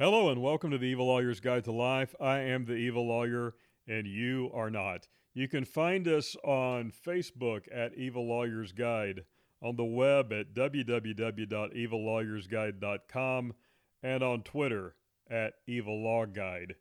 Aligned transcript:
Hello 0.00 0.30
and 0.30 0.40
welcome 0.40 0.70
to 0.70 0.78
the 0.78 0.86
Evil 0.86 1.08
Lawyer's 1.08 1.40
Guide 1.40 1.64
to 1.64 1.72
Life. 1.72 2.14
I 2.18 2.38
am 2.38 2.64
the 2.64 2.72
Evil 2.72 3.06
Lawyer 3.06 3.52
and 3.86 4.06
you 4.06 4.50
are 4.54 4.70
not. 4.70 5.08
You 5.34 5.46
can 5.46 5.66
find 5.66 6.08
us 6.08 6.34
on 6.42 6.90
Facebook 7.06 7.64
at 7.70 7.98
Evil 7.98 8.26
Lawyer's 8.26 8.72
Guide, 8.72 9.24
on 9.62 9.76
the 9.76 9.84
web 9.84 10.32
at 10.32 10.54
www.evillawyersguide.com, 10.54 13.52
and 14.02 14.22
on 14.22 14.42
Twitter 14.42 14.94
at 15.28 15.52
Evil 15.66 16.02
Law 16.02 16.24
Guide. 16.24 16.76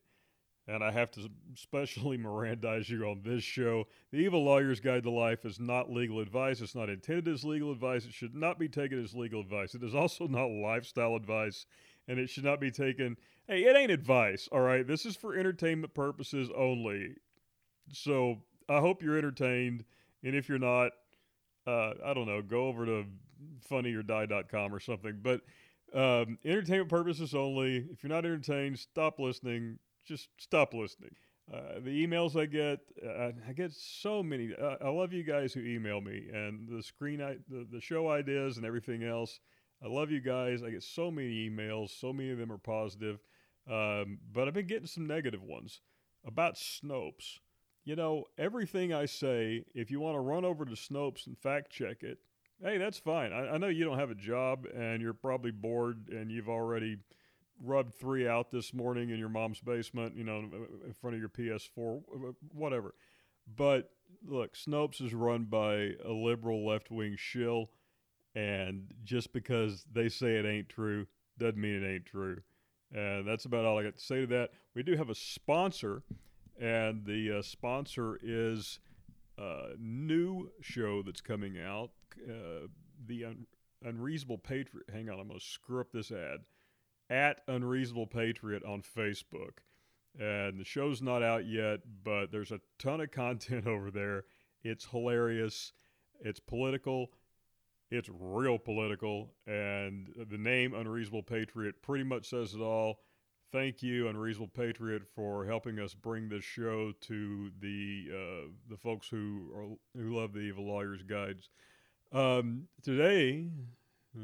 And 0.65 0.81
I 0.81 0.91
have 0.91 1.11
to 1.11 1.29
specially 1.55 2.17
Mirandize 2.17 2.87
you 2.87 3.03
on 3.03 3.23
this 3.25 3.43
show. 3.43 3.87
The 4.13 4.19
Evil 4.19 4.45
Lawyer's 4.45 4.79
Guide 4.79 5.03
to 5.03 5.11
Life 5.11 5.43
is 5.43 5.59
not 5.59 5.91
legal 5.91 6.21
advice. 6.21 6.61
It's 6.61 6.73
not 6.73 6.89
intended 6.89 7.27
as 7.27 7.43
legal 7.43 7.73
advice. 7.73 8.05
It 8.05 8.13
should 8.13 8.33
not 8.33 8.57
be 8.57 8.69
taken 8.69 9.03
as 9.03 9.13
legal 9.13 9.41
advice. 9.41 9.75
It 9.75 9.83
is 9.83 9.93
also 9.93 10.25
not 10.25 10.45
lifestyle 10.45 11.17
advice 11.17 11.65
and 12.09 12.19
it 12.19 12.29
should 12.29 12.43
not 12.43 12.59
be 12.59 12.71
taken. 12.71 13.15
Hey, 13.47 13.63
it 13.63 13.77
ain't 13.77 13.91
advice, 13.91 14.49
all 14.51 14.61
right? 14.61 14.85
This 14.85 15.05
is 15.05 15.15
for 15.15 15.35
entertainment 15.35 15.93
purposes 15.93 16.49
only. 16.57 17.13
So 17.93 18.39
I 18.67 18.79
hope 18.79 19.01
you're 19.01 19.17
entertained, 19.17 19.85
and 20.23 20.35
if 20.35 20.49
you're 20.49 20.59
not, 20.59 20.91
uh, 21.65 21.93
I 22.03 22.13
don't 22.13 22.27
know, 22.27 22.41
go 22.41 22.67
over 22.67 22.85
to 22.85 23.05
funnyordie.com 23.69 24.73
or 24.73 24.79
something. 24.79 25.19
But 25.21 25.41
um, 25.93 26.39
entertainment 26.43 26.89
purposes 26.89 27.33
only. 27.33 27.87
If 27.91 28.03
you're 28.03 28.11
not 28.11 28.25
entertained, 28.25 28.79
stop 28.79 29.19
listening. 29.19 29.77
Just 30.05 30.29
stop 30.37 30.73
listening. 30.73 31.11
Uh, 31.51 31.79
the 31.83 32.05
emails 32.05 32.39
I 32.39 32.45
get, 32.45 32.79
uh, 33.03 33.31
I 33.47 33.53
get 33.53 33.73
so 33.73 34.21
many. 34.21 34.51
Uh, 34.59 34.75
I 34.81 34.89
love 34.89 35.13
you 35.13 35.23
guys 35.23 35.53
who 35.53 35.61
email 35.61 35.99
me 35.99 36.27
and 36.31 36.67
the 36.67 36.83
screen, 36.83 37.21
I, 37.21 37.37
the, 37.49 37.65
the 37.71 37.81
show 37.81 38.09
ideas 38.09 38.57
and 38.57 38.65
everything 38.65 39.03
else. 39.03 39.39
I 39.83 39.87
love 39.87 40.11
you 40.11 40.19
guys. 40.19 40.61
I 40.61 40.71
get 40.71 40.83
so 40.83 41.09
many 41.09 41.49
emails. 41.49 41.97
So 41.97 42.11
many 42.11 42.31
of 42.31 42.37
them 42.37 42.51
are 42.51 42.57
positive. 42.57 43.19
Um, 43.69 44.19
but 44.31 44.47
I've 44.47 44.53
been 44.53 44.67
getting 44.67 44.87
some 44.87 45.07
negative 45.07 45.41
ones 45.43 45.81
about 46.25 46.55
Snopes. 46.55 47.39
You 47.85 47.95
know, 47.95 48.25
everything 48.37 48.93
I 48.93 49.05
say, 49.05 49.63
if 49.73 49.89
you 49.89 49.99
want 49.99 50.15
to 50.15 50.19
run 50.19 50.45
over 50.45 50.65
to 50.65 50.71
Snopes 50.71 51.27
and 51.27 51.37
fact 51.37 51.71
check 51.71 52.03
it, 52.03 52.19
hey, 52.61 52.77
that's 52.77 52.99
fine. 52.99 53.31
I, 53.31 53.51
I 53.51 53.57
know 53.57 53.67
you 53.67 53.85
don't 53.85 53.99
have 53.99 54.11
a 54.11 54.15
job 54.15 54.65
and 54.75 55.01
you're 55.01 55.13
probably 55.13 55.51
bored 55.51 56.09
and 56.09 56.29
you've 56.29 56.49
already 56.49 56.97
rubbed 57.63 57.93
three 57.93 58.27
out 58.27 58.51
this 58.51 58.73
morning 58.73 59.09
in 59.09 59.19
your 59.19 59.29
mom's 59.29 59.59
basement, 59.61 60.15
you 60.15 60.23
know, 60.23 60.39
in 60.85 60.93
front 60.99 61.15
of 61.15 61.19
your 61.19 61.29
PS4, 61.29 62.01
whatever. 62.53 62.93
But 63.55 63.91
look, 64.27 64.55
Snopes 64.55 65.01
is 65.01 65.13
run 65.13 65.45
by 65.45 65.93
a 66.05 66.11
liberal 66.11 66.65
left 66.65 66.91
wing 66.91 67.15
shill 67.17 67.69
and 68.35 68.93
just 69.03 69.33
because 69.33 69.85
they 69.91 70.09
say 70.09 70.35
it 70.35 70.45
ain't 70.45 70.69
true 70.69 71.07
doesn't 71.37 71.59
mean 71.59 71.83
it 71.83 71.87
ain't 71.87 72.05
true. 72.05 72.37
And 72.93 73.27
that's 73.27 73.45
about 73.45 73.65
all 73.65 73.77
I 73.77 73.83
got 73.83 73.97
to 73.97 74.03
say 74.03 74.21
to 74.21 74.27
that. 74.27 74.51
We 74.75 74.83
do 74.83 74.95
have 74.95 75.09
a 75.09 75.15
sponsor, 75.15 76.03
and 76.59 77.05
the 77.05 77.39
uh, 77.39 77.41
sponsor 77.41 78.19
is 78.21 78.79
a 79.37 79.69
new 79.79 80.49
show 80.61 81.01
that's 81.01 81.21
coming 81.21 81.59
out, 81.59 81.91
uh, 82.27 82.67
The 83.05 83.25
Un- 83.25 83.47
Unreasonable 83.83 84.39
Patriot. 84.39 84.87
Hang 84.91 85.09
on, 85.09 85.19
I'm 85.19 85.27
going 85.27 85.39
to 85.39 85.45
screw 85.45 85.79
up 85.79 85.91
this 85.91 86.11
ad. 86.11 86.39
At 87.09 87.41
Unreasonable 87.47 88.07
Patriot 88.07 88.63
on 88.63 88.81
Facebook. 88.81 89.59
And 90.19 90.59
the 90.59 90.65
show's 90.65 91.01
not 91.01 91.23
out 91.23 91.47
yet, 91.47 91.79
but 92.03 92.31
there's 92.31 92.51
a 92.51 92.59
ton 92.79 93.01
of 93.01 93.11
content 93.11 93.67
over 93.67 93.91
there. 93.91 94.25
It's 94.63 94.85
hilarious. 94.85 95.71
It's 96.21 96.39
political 96.39 97.11
it's 97.91 98.09
real 98.19 98.59
political, 98.59 99.33
and 99.47 100.09
the 100.29 100.37
name 100.37 100.73
Unreasonable 100.73 101.23
Patriot 101.23 101.81
pretty 101.81 102.03
much 102.03 102.29
says 102.29 102.53
it 102.53 102.61
all. 102.61 102.99
Thank 103.51 103.81
you, 103.81 104.07
Unreasonable 104.07 104.51
Patriot, 104.55 105.03
for 105.15 105.43
helping 105.43 105.79
us 105.79 105.95
bring 105.95 106.29
this 106.29 106.43
show 106.43 106.93
to 107.01 107.51
the 107.59 108.05
uh, 108.13 108.49
the 108.69 108.77
folks 108.77 109.07
who 109.07 109.49
are 109.55 109.99
who 109.99 110.15
love 110.15 110.33
the 110.33 110.41
Evil 110.41 110.67
Lawyers 110.67 111.01
Guides. 111.01 111.49
Um, 112.11 112.67
today, 112.83 113.47
uh, 114.15 114.21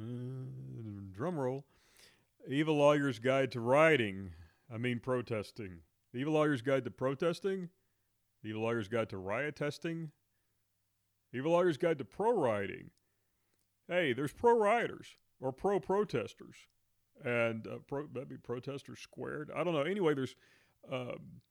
drum 1.12 1.40
roll, 1.40 1.66
Evil 2.48 2.76
Lawyer's 2.76 3.18
Guide 3.18 3.52
to 3.54 3.60
Writing. 3.62 4.32
I 4.72 4.78
mean 4.78 5.00
protesting. 5.00 5.80
The 6.14 6.20
Evil 6.20 6.34
Lawyer's 6.34 6.62
Guide 6.62 6.86
to 6.86 6.92
Protesting. 6.92 7.70
The 8.44 8.50
Evil 8.50 8.62
Lawyer's 8.62 8.88
Guide 8.88 9.10
to 9.10 9.18
Riot 9.18 9.56
Testing. 9.56 10.12
Evil 11.34 11.52
Lawyer's 11.52 11.78
Guide 11.78 11.98
to 11.98 12.06
Pro 12.06 12.32
Writing 12.32 12.92
hey, 13.88 14.14
there's 14.14 14.34
pro 14.34 14.58
rioters 14.58 15.08
or 15.40 15.52
pro 15.52 15.80
protesters, 15.80 16.56
and 17.24 17.68
uh, 17.68 17.78
pro, 17.88 18.08
maybe 18.14 18.38
protesters 18.38 19.00
squared. 19.00 19.52
I 19.56 19.64
don't 19.64 19.74
know. 19.74 19.82
Anyway, 19.82 20.14
there's 20.14 20.36
um, 20.92 21.42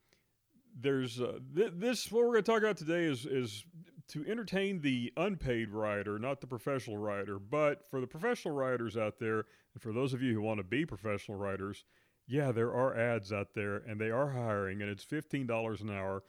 there's 0.79 1.21
uh, 1.21 1.39
th- 1.55 1.73
this. 1.77 2.11
What 2.11 2.25
we're 2.25 2.33
going 2.33 2.45
to 2.45 2.53
talk 2.53 2.63
about 2.63 2.77
today 2.77 3.05
is 3.05 3.27
is 3.27 3.65
to 4.09 4.25
entertain 4.27 4.81
the 4.81 5.13
unpaid 5.17 5.71
rioter, 5.71 6.19
not 6.19 6.41
the 6.41 6.47
professional 6.47 6.99
rioter. 6.99 7.39
But 7.39 7.89
for 7.89 8.01
the 8.01 8.07
professional 8.07 8.55
rioters 8.55 8.97
out 8.97 9.19
there, 9.19 9.45
and 9.73 9.81
for 9.81 9.93
those 9.93 10.13
of 10.13 10.23
you 10.23 10.35
who 10.35 10.43
want 10.43 10.59
to 10.59 10.65
be 10.65 10.85
professional 10.85 11.39
writers, 11.39 11.85
yeah, 12.27 12.53
there 12.53 12.73
are 12.73 12.97
ads 12.97 13.33
out 13.33 13.55
there, 13.55 13.77
and 13.77 14.01
they 14.01 14.11
are 14.11 14.31
hiring, 14.31 14.83
and 14.83 14.91
it's 14.91 15.05
fifteen 15.05 15.47
dollars 15.47 15.81
an 15.81 15.91
hour, 15.91 16.23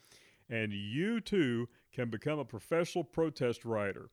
and 0.49 0.71
you 0.71 1.19
too 1.19 1.67
can 1.93 2.09
become 2.09 2.39
a 2.39 2.45
professional 2.45 3.03
protest 3.03 3.65
writer. 3.65 4.09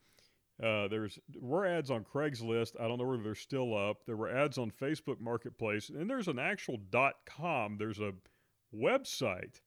Uh, 0.62 0.87
there's 0.87 1.19
were 1.41 1.67
ads 1.67 1.91
on 1.91 2.05
Craigslist. 2.05 2.81
I 2.81 2.87
don't 2.87 2.99
know 2.99 3.05
whether 3.05 3.23
they're 3.23 3.34
still 3.34 3.77
up. 3.77 4.05
There 4.06 4.17
were 4.17 4.31
ads 4.31 4.59
on 4.59 4.71
Facebook 4.71 5.21
Marketplace, 5.21 5.89
and 5.89 6.09
there's 6.09 6.28
an 6.28 6.39
actual 6.39 6.78
.com. 7.27 7.78
There's 7.78 7.99
a 7.99 8.12
website 8.75 9.61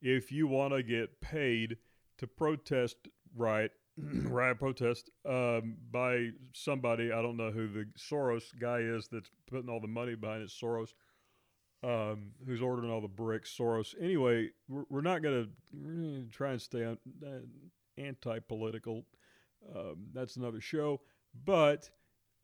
if 0.00 0.32
you 0.32 0.46
want 0.46 0.72
to 0.72 0.82
get 0.82 1.20
paid 1.20 1.76
to 2.18 2.26
protest 2.26 2.96
right 3.36 3.70
riot 3.98 4.58
protest 4.58 5.10
um, 5.28 5.76
by 5.90 6.30
somebody. 6.52 7.12
I 7.12 7.22
don't 7.22 7.36
know 7.36 7.50
who 7.50 7.68
the 7.68 7.86
Soros 7.98 8.44
guy 8.58 8.78
is 8.78 9.08
that's 9.08 9.30
putting 9.46 9.68
all 9.68 9.80
the 9.80 9.86
money 9.86 10.14
behind 10.14 10.42
it. 10.42 10.48
Soros, 10.48 10.94
um, 11.82 12.32
who's 12.46 12.62
ordering 12.62 12.90
all 12.90 13.00
the 13.00 13.08
bricks. 13.08 13.54
Soros. 13.56 13.94
Anyway, 14.00 14.50
we're, 14.68 14.84
we're 14.88 15.00
not 15.00 15.22
going 15.22 15.48
to 15.84 16.26
try 16.32 16.52
and 16.52 16.62
stay 16.62 16.84
on, 16.84 16.98
uh, 17.24 17.40
anti-political 17.96 19.04
um, 19.74 20.06
that's 20.12 20.36
another 20.36 20.60
show. 20.60 21.00
But 21.44 21.90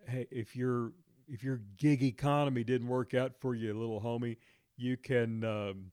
hey, 0.06 0.26
if 0.30 0.56
your 0.56 0.92
if 1.28 1.44
your 1.44 1.60
gig 1.76 2.02
economy 2.02 2.64
didn't 2.64 2.88
work 2.88 3.14
out 3.14 3.32
for 3.40 3.54
you, 3.54 3.72
little 3.78 4.00
homie, 4.00 4.36
you 4.76 4.96
can 4.96 5.44
um, 5.44 5.92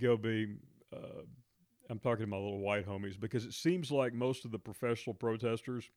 go 0.00 0.16
be. 0.16 0.56
Uh, 0.94 1.22
I'm 1.88 1.98
talking 1.98 2.24
to 2.24 2.30
my 2.30 2.36
little 2.36 2.60
white 2.60 2.86
homies 2.86 3.18
because 3.18 3.44
it 3.44 3.52
seems 3.52 3.90
like 3.90 4.14
most 4.14 4.44
of 4.44 4.50
the 4.50 4.58
professional 4.58 5.14
protesters 5.14 5.90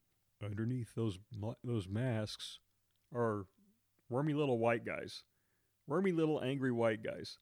underneath 0.44 0.94
those 0.96 1.18
those 1.64 1.88
masks 1.88 2.60
are 3.14 3.46
wormy 4.10 4.34
little 4.34 4.60
white 4.60 4.86
guys, 4.86 5.24
wormy 5.88 6.12
little 6.12 6.42
angry 6.44 6.72
white 6.72 7.04
guys. 7.04 7.38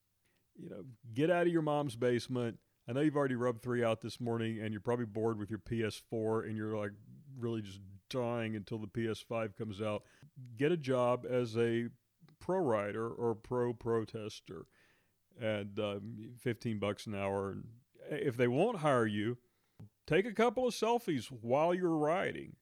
You 0.55 0.69
know, 0.69 0.83
get 1.13 1.31
out 1.31 1.47
of 1.47 1.53
your 1.53 1.63
mom's 1.63 1.95
basement. 1.95 2.59
I 2.87 2.93
know 2.93 3.01
you've 3.01 3.15
already 3.15 3.35
rubbed 3.35 3.63
three 3.63 3.83
out 3.83 4.01
this 4.01 4.19
morning, 4.19 4.59
and 4.61 4.71
you're 4.71 4.81
probably 4.81 5.05
bored 5.05 5.39
with 5.39 5.49
your 5.49 5.59
PS4, 5.59 6.45
and 6.45 6.55
you're 6.55 6.77
like 6.77 6.91
really 7.37 7.61
just 7.61 7.79
dying 8.09 8.55
until 8.55 8.77
the 8.77 8.87
PS5 8.87 9.57
comes 9.57 9.81
out. 9.81 10.03
Get 10.57 10.71
a 10.71 10.77
job 10.77 11.25
as 11.29 11.57
a 11.57 11.89
pro 12.39 12.59
rider 12.59 13.09
or 13.09 13.35
pro 13.35 13.73
protester, 13.73 14.65
and 15.39 15.79
um, 15.79 16.31
15 16.39 16.79
bucks 16.79 17.07
an 17.07 17.15
hour. 17.15 17.57
If 18.09 18.35
they 18.37 18.47
won't 18.47 18.79
hire 18.79 19.05
you, 19.05 19.37
take 20.05 20.25
a 20.25 20.33
couple 20.33 20.67
of 20.67 20.73
selfies 20.73 21.27
while 21.27 21.73
you're 21.73 21.97
riding. 21.97 22.55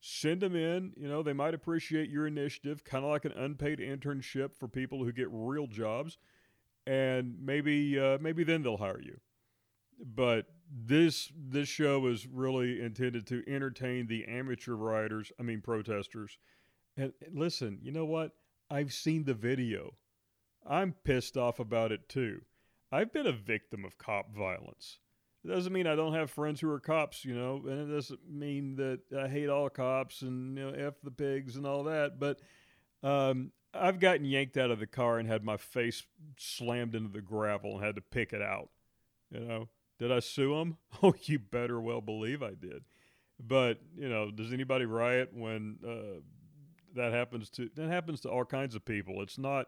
Send 0.00 0.40
them 0.40 0.56
in. 0.56 0.92
You 0.96 1.08
know, 1.08 1.22
they 1.22 1.32
might 1.32 1.54
appreciate 1.54 2.10
your 2.10 2.26
initiative, 2.26 2.84
kind 2.84 3.04
of 3.04 3.10
like 3.10 3.24
an 3.24 3.32
unpaid 3.32 3.78
internship 3.78 4.54
for 4.56 4.68
people 4.68 5.04
who 5.04 5.12
get 5.12 5.28
real 5.30 5.66
jobs, 5.66 6.18
and 6.86 7.36
maybe 7.40 7.98
uh, 7.98 8.18
maybe 8.20 8.44
then 8.44 8.62
they'll 8.62 8.76
hire 8.76 9.00
you. 9.00 9.20
But 10.04 10.46
this 10.74 11.30
this 11.36 11.68
show 11.68 12.06
is 12.06 12.26
really 12.26 12.80
intended 12.80 13.26
to 13.26 13.44
entertain 13.46 14.06
the 14.06 14.24
amateur 14.24 14.74
riders, 14.74 15.30
I 15.38 15.42
mean 15.42 15.60
protesters. 15.60 16.38
And 16.96 17.12
listen, 17.32 17.78
you 17.82 17.92
know 17.92 18.04
what? 18.04 18.32
I've 18.70 18.92
seen 18.92 19.24
the 19.24 19.34
video. 19.34 19.94
I'm 20.66 20.94
pissed 21.04 21.36
off 21.36 21.58
about 21.58 21.92
it 21.92 22.08
too. 22.08 22.42
I've 22.90 23.12
been 23.12 23.26
a 23.26 23.32
victim 23.32 23.84
of 23.84 23.98
cop 23.98 24.34
violence. 24.34 24.98
It 25.44 25.48
doesn't 25.48 25.72
mean 25.72 25.86
I 25.86 25.96
don't 25.96 26.14
have 26.14 26.30
friends 26.30 26.60
who 26.60 26.70
are 26.70 26.78
cops, 26.78 27.24
you 27.24 27.34
know, 27.34 27.62
and 27.66 27.90
it 27.90 27.94
doesn't 27.94 28.20
mean 28.30 28.76
that 28.76 29.00
I 29.18 29.28
hate 29.28 29.48
all 29.48 29.68
cops 29.68 30.22
and 30.22 30.56
you 30.56 30.64
know 30.64 30.70
f 30.70 30.94
the 31.02 31.10
pigs 31.10 31.56
and 31.56 31.66
all 31.66 31.84
that. 31.84 32.18
But 32.18 32.40
um, 33.02 33.50
I've 33.74 34.00
gotten 34.00 34.24
yanked 34.24 34.56
out 34.56 34.70
of 34.70 34.78
the 34.78 34.86
car 34.86 35.18
and 35.18 35.28
had 35.28 35.44
my 35.44 35.56
face 35.56 36.04
slammed 36.38 36.94
into 36.94 37.10
the 37.10 37.20
gravel 37.20 37.76
and 37.76 37.84
had 37.84 37.96
to 37.96 38.02
pick 38.02 38.32
it 38.32 38.42
out. 38.42 38.70
You 39.30 39.40
know, 39.40 39.68
did 39.98 40.12
I 40.12 40.20
sue 40.20 40.56
them? 40.56 40.78
Oh, 41.02 41.14
you 41.22 41.38
better 41.38 41.80
well 41.80 42.00
believe 42.00 42.42
I 42.42 42.54
did. 42.54 42.84
But 43.40 43.80
you 43.96 44.08
know, 44.08 44.30
does 44.30 44.52
anybody 44.52 44.84
riot 44.84 45.30
when 45.32 45.78
uh, 45.86 46.20
that 46.94 47.12
happens 47.12 47.50
to 47.50 47.70
that 47.74 47.88
happens 47.88 48.20
to 48.20 48.30
all 48.30 48.44
kinds 48.44 48.74
of 48.74 48.84
people? 48.84 49.22
It's 49.22 49.38
not 49.38 49.66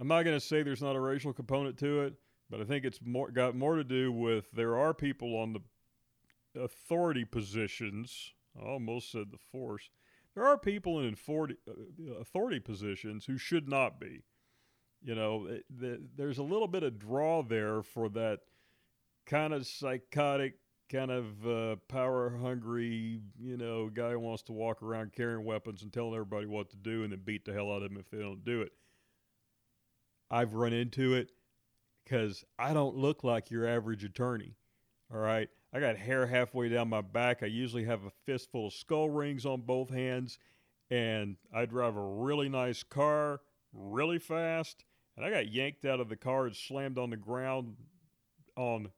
I'm 0.00 0.08
not 0.08 0.22
going 0.22 0.36
to 0.36 0.44
say 0.44 0.62
there's 0.62 0.82
not 0.82 0.96
a 0.96 1.00
racial 1.00 1.32
component 1.32 1.76
to 1.78 2.02
it, 2.02 2.14
but 2.48 2.60
I 2.60 2.64
think 2.64 2.84
it's 2.84 3.00
more 3.04 3.30
got 3.30 3.56
more 3.56 3.76
to 3.76 3.84
do 3.84 4.12
with 4.12 4.50
there 4.52 4.76
are 4.76 4.94
people 4.94 5.36
on 5.36 5.54
the 5.54 6.62
authority 6.62 7.24
positions. 7.24 8.32
I 8.56 8.64
almost 8.64 9.10
said 9.10 9.26
the 9.30 9.38
force. 9.52 9.90
There 10.34 10.44
are 10.44 10.56
people 10.56 11.00
in 11.00 11.14
authority, 11.14 11.56
uh, 11.68 12.14
authority 12.20 12.60
positions 12.60 13.26
who 13.26 13.38
should 13.38 13.68
not 13.68 13.98
be. 13.98 14.22
You 15.02 15.14
know, 15.14 15.48
there's 15.70 16.38
a 16.38 16.42
little 16.42 16.66
bit 16.66 16.82
of 16.82 16.98
draw 16.98 17.42
there 17.42 17.82
for 17.82 18.08
that 18.10 18.40
kind 19.28 19.52
of 19.52 19.66
psychotic, 19.66 20.54
kind 20.90 21.10
of 21.10 21.46
uh, 21.46 21.76
power 21.88 22.36
hungry, 22.40 23.20
you 23.38 23.56
know, 23.56 23.88
guy 23.88 24.12
who 24.12 24.18
wants 24.18 24.42
to 24.44 24.52
walk 24.52 24.82
around 24.82 25.12
carrying 25.12 25.44
weapons 25.44 25.82
and 25.82 25.92
telling 25.92 26.14
everybody 26.14 26.46
what 26.46 26.70
to 26.70 26.76
do 26.76 27.04
and 27.04 27.12
then 27.12 27.20
beat 27.24 27.44
the 27.44 27.52
hell 27.52 27.70
out 27.70 27.82
of 27.82 27.90
them 27.90 27.98
if 27.98 28.10
they 28.10 28.18
don't 28.18 28.44
do 28.44 28.62
it. 28.62 28.72
I've 30.30 30.54
run 30.54 30.72
into 30.72 31.14
it 31.14 31.30
because 32.04 32.44
I 32.58 32.72
don't 32.72 32.96
look 32.96 33.22
like 33.22 33.50
your 33.50 33.66
average 33.66 34.02
attorney. 34.02 34.56
All 35.12 35.20
right. 35.20 35.48
I 35.72 35.80
got 35.80 35.96
hair 35.96 36.26
halfway 36.26 36.70
down 36.70 36.88
my 36.88 37.02
back. 37.02 37.42
I 37.42 37.46
usually 37.46 37.84
have 37.84 38.04
a 38.04 38.12
fistful 38.24 38.68
of 38.68 38.72
skull 38.72 39.10
rings 39.10 39.44
on 39.44 39.60
both 39.62 39.90
hands. 39.90 40.38
And 40.90 41.36
I 41.54 41.66
drive 41.66 41.96
a 41.96 42.02
really 42.02 42.48
nice 42.48 42.82
car 42.82 43.40
really 43.74 44.18
fast. 44.18 44.84
And 45.16 45.26
I 45.26 45.30
got 45.30 45.52
yanked 45.52 45.84
out 45.84 46.00
of 46.00 46.08
the 46.08 46.16
car 46.16 46.46
and 46.46 46.56
slammed 46.56 46.96
on 46.96 47.10
the 47.10 47.16
ground 47.16 47.76
on 48.56 48.88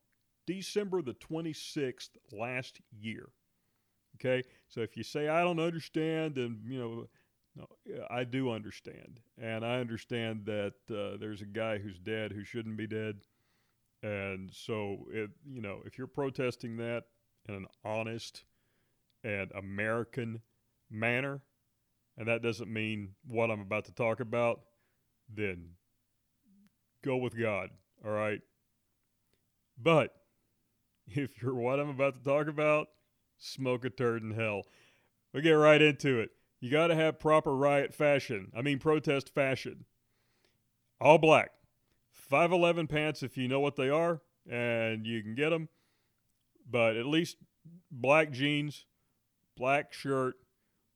December 0.46 1.02
the 1.02 1.14
26th 1.14 2.10
last 2.32 2.80
year. 2.90 3.28
Okay. 4.16 4.42
So 4.68 4.80
if 4.80 4.96
you 4.96 5.02
say, 5.02 5.28
I 5.28 5.42
don't 5.42 5.60
understand, 5.60 6.36
and, 6.38 6.60
you 6.66 6.78
know, 6.78 7.06
no, 7.56 7.66
I 8.10 8.24
do 8.24 8.50
understand, 8.50 9.20
and 9.40 9.64
I 9.64 9.80
understand 9.80 10.46
that 10.46 10.74
uh, 10.90 11.16
there's 11.18 11.42
a 11.42 11.46
guy 11.46 11.78
who's 11.78 11.98
dead 11.98 12.32
who 12.32 12.44
shouldn't 12.44 12.76
be 12.76 12.86
dead, 12.86 13.16
and 14.02 14.50
so 14.52 15.08
it, 15.12 15.30
you 15.44 15.60
know, 15.60 15.82
if 15.84 15.98
you're 15.98 16.06
protesting 16.06 16.76
that 16.76 17.04
in 17.48 17.54
an 17.56 17.66
honest 17.84 18.44
and 19.24 19.50
American 19.52 20.40
manner, 20.90 21.42
and 22.16 22.28
that 22.28 22.42
doesn't 22.42 22.72
mean 22.72 23.10
what 23.26 23.50
I'm 23.50 23.60
about 23.60 23.86
to 23.86 23.92
talk 23.92 24.20
about, 24.20 24.60
then 25.28 25.70
go 27.04 27.16
with 27.16 27.38
God, 27.38 27.70
all 28.04 28.12
right? 28.12 28.40
But 29.76 30.14
if 31.14 31.42
you're 31.42 31.54
what 31.54 31.80
I'm 31.80 31.88
about 31.88 32.18
to 32.18 32.28
talk 32.28 32.46
about, 32.46 32.88
smoke 33.38 33.84
a 33.84 33.90
turd 33.90 34.22
in 34.22 34.32
hell. 34.32 34.62
We'll 35.32 35.42
get 35.42 35.52
right 35.52 35.80
into 35.80 36.18
it. 36.20 36.30
You 36.60 36.70
got 36.70 36.88
to 36.88 36.94
have 36.94 37.18
proper 37.18 37.54
riot 37.54 37.94
fashion. 37.94 38.52
I 38.56 38.62
mean, 38.62 38.78
protest 38.78 39.32
fashion. 39.32 39.86
All 41.00 41.18
black. 41.18 41.50
511 42.12 42.86
pants 42.86 43.22
if 43.22 43.36
you 43.36 43.48
know 43.48 43.60
what 43.60 43.76
they 43.76 43.88
are 43.88 44.20
and 44.48 45.06
you 45.06 45.22
can 45.22 45.34
get 45.34 45.50
them. 45.50 45.68
But 46.70 46.96
at 46.96 47.06
least 47.06 47.38
black 47.90 48.30
jeans, 48.30 48.84
black 49.56 49.92
shirt, 49.92 50.34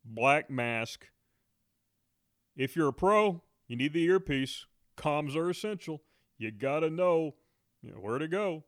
black 0.05 0.49
mask. 0.49 1.07
If 2.55 2.75
you're 2.75 2.89
a 2.89 2.93
pro, 2.93 3.41
you 3.67 3.75
need 3.75 3.93
the 3.93 4.03
earpiece. 4.03 4.65
Comms 4.95 5.35
are 5.35 5.49
essential. 5.49 6.03
You 6.37 6.51
got 6.51 6.81
to 6.81 6.89
know, 6.89 7.35
you 7.81 7.91
know 7.91 7.97
where 7.97 8.19
to 8.19 8.27
go. 8.27 8.63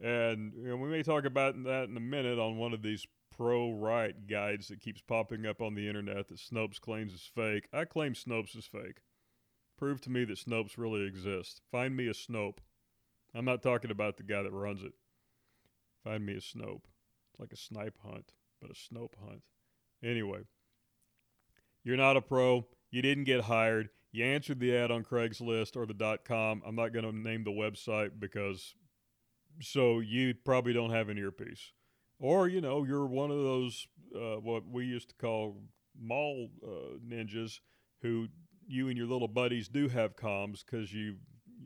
And 0.00 0.52
you 0.56 0.68
know, 0.68 0.76
we 0.76 0.88
may 0.88 1.02
talk 1.02 1.24
about 1.24 1.62
that 1.64 1.88
in 1.88 1.96
a 1.96 2.00
minute 2.00 2.38
on 2.38 2.56
one 2.56 2.72
of 2.72 2.82
these 2.82 3.06
pro 3.36 3.70
right 3.72 4.26
guides 4.26 4.68
that 4.68 4.80
keeps 4.80 5.00
popping 5.00 5.46
up 5.46 5.60
on 5.60 5.74
the 5.74 5.88
internet 5.88 6.28
that 6.28 6.38
Snopes 6.38 6.80
claims 6.80 7.12
is 7.12 7.30
fake. 7.34 7.68
I 7.72 7.84
claim 7.84 8.14
Snopes 8.14 8.56
is 8.56 8.66
fake. 8.66 9.02
Prove 9.78 10.00
to 10.02 10.10
me 10.10 10.24
that 10.24 10.38
Snopes 10.38 10.76
really 10.76 11.06
exists. 11.06 11.60
Find 11.70 11.96
me 11.96 12.08
a 12.08 12.12
Snope. 12.12 12.58
I'm 13.34 13.44
not 13.44 13.62
talking 13.62 13.90
about 13.90 14.16
the 14.16 14.22
guy 14.22 14.42
that 14.42 14.52
runs 14.52 14.82
it. 14.82 14.92
Find 16.02 16.24
me 16.24 16.34
a 16.34 16.40
Snope. 16.40 16.84
It's 17.30 17.38
like 17.38 17.52
a 17.52 17.56
snipe 17.56 17.96
hunt, 18.02 18.32
but 18.60 18.70
a 18.70 18.74
Snope 18.74 19.14
hunt. 19.24 19.42
Anyway, 20.02 20.40
you're 21.84 21.96
not 21.96 22.16
a 22.16 22.22
pro. 22.22 22.66
You 22.90 23.02
didn't 23.02 23.24
get 23.24 23.42
hired. 23.42 23.90
You 24.12 24.24
answered 24.24 24.60
the 24.60 24.76
ad 24.76 24.90
on 24.90 25.04
Craigslist 25.04 25.76
or 25.76 25.86
the 25.86 25.94
dot 25.94 26.24
com. 26.24 26.62
I'm 26.66 26.74
not 26.74 26.92
going 26.92 27.04
to 27.04 27.12
name 27.12 27.44
the 27.44 27.50
website 27.50 28.18
because 28.18 28.74
so 29.60 30.00
you 30.00 30.34
probably 30.44 30.72
don't 30.72 30.90
have 30.90 31.08
an 31.08 31.18
earpiece. 31.18 31.72
Or, 32.18 32.48
you 32.48 32.60
know, 32.60 32.84
you're 32.84 33.06
one 33.06 33.30
of 33.30 33.38
those, 33.38 33.86
uh, 34.14 34.36
what 34.40 34.66
we 34.66 34.84
used 34.84 35.08
to 35.10 35.14
call 35.14 35.62
mall 35.98 36.48
uh, 36.62 36.98
ninjas 37.06 37.60
who 38.02 38.28
you 38.66 38.88
and 38.88 38.96
your 38.96 39.06
little 39.06 39.28
buddies 39.28 39.68
do 39.68 39.88
have 39.88 40.16
comms 40.16 40.64
because 40.64 40.92
you 40.92 41.16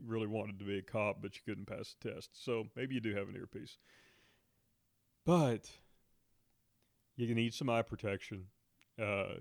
really 0.06 0.26
wanted 0.26 0.58
to 0.58 0.64
be 0.64 0.78
a 0.78 0.82
cop, 0.82 1.18
but 1.20 1.34
you 1.34 1.42
couldn't 1.46 1.66
pass 1.66 1.94
the 2.00 2.12
test. 2.12 2.30
So 2.32 2.64
maybe 2.76 2.94
you 2.94 3.00
do 3.00 3.14
have 3.14 3.28
an 3.28 3.36
earpiece. 3.36 3.78
But 5.24 5.70
you 7.16 7.34
need 7.34 7.54
some 7.54 7.70
eye 7.70 7.82
protection. 7.82 8.46
Uh, 9.00 9.36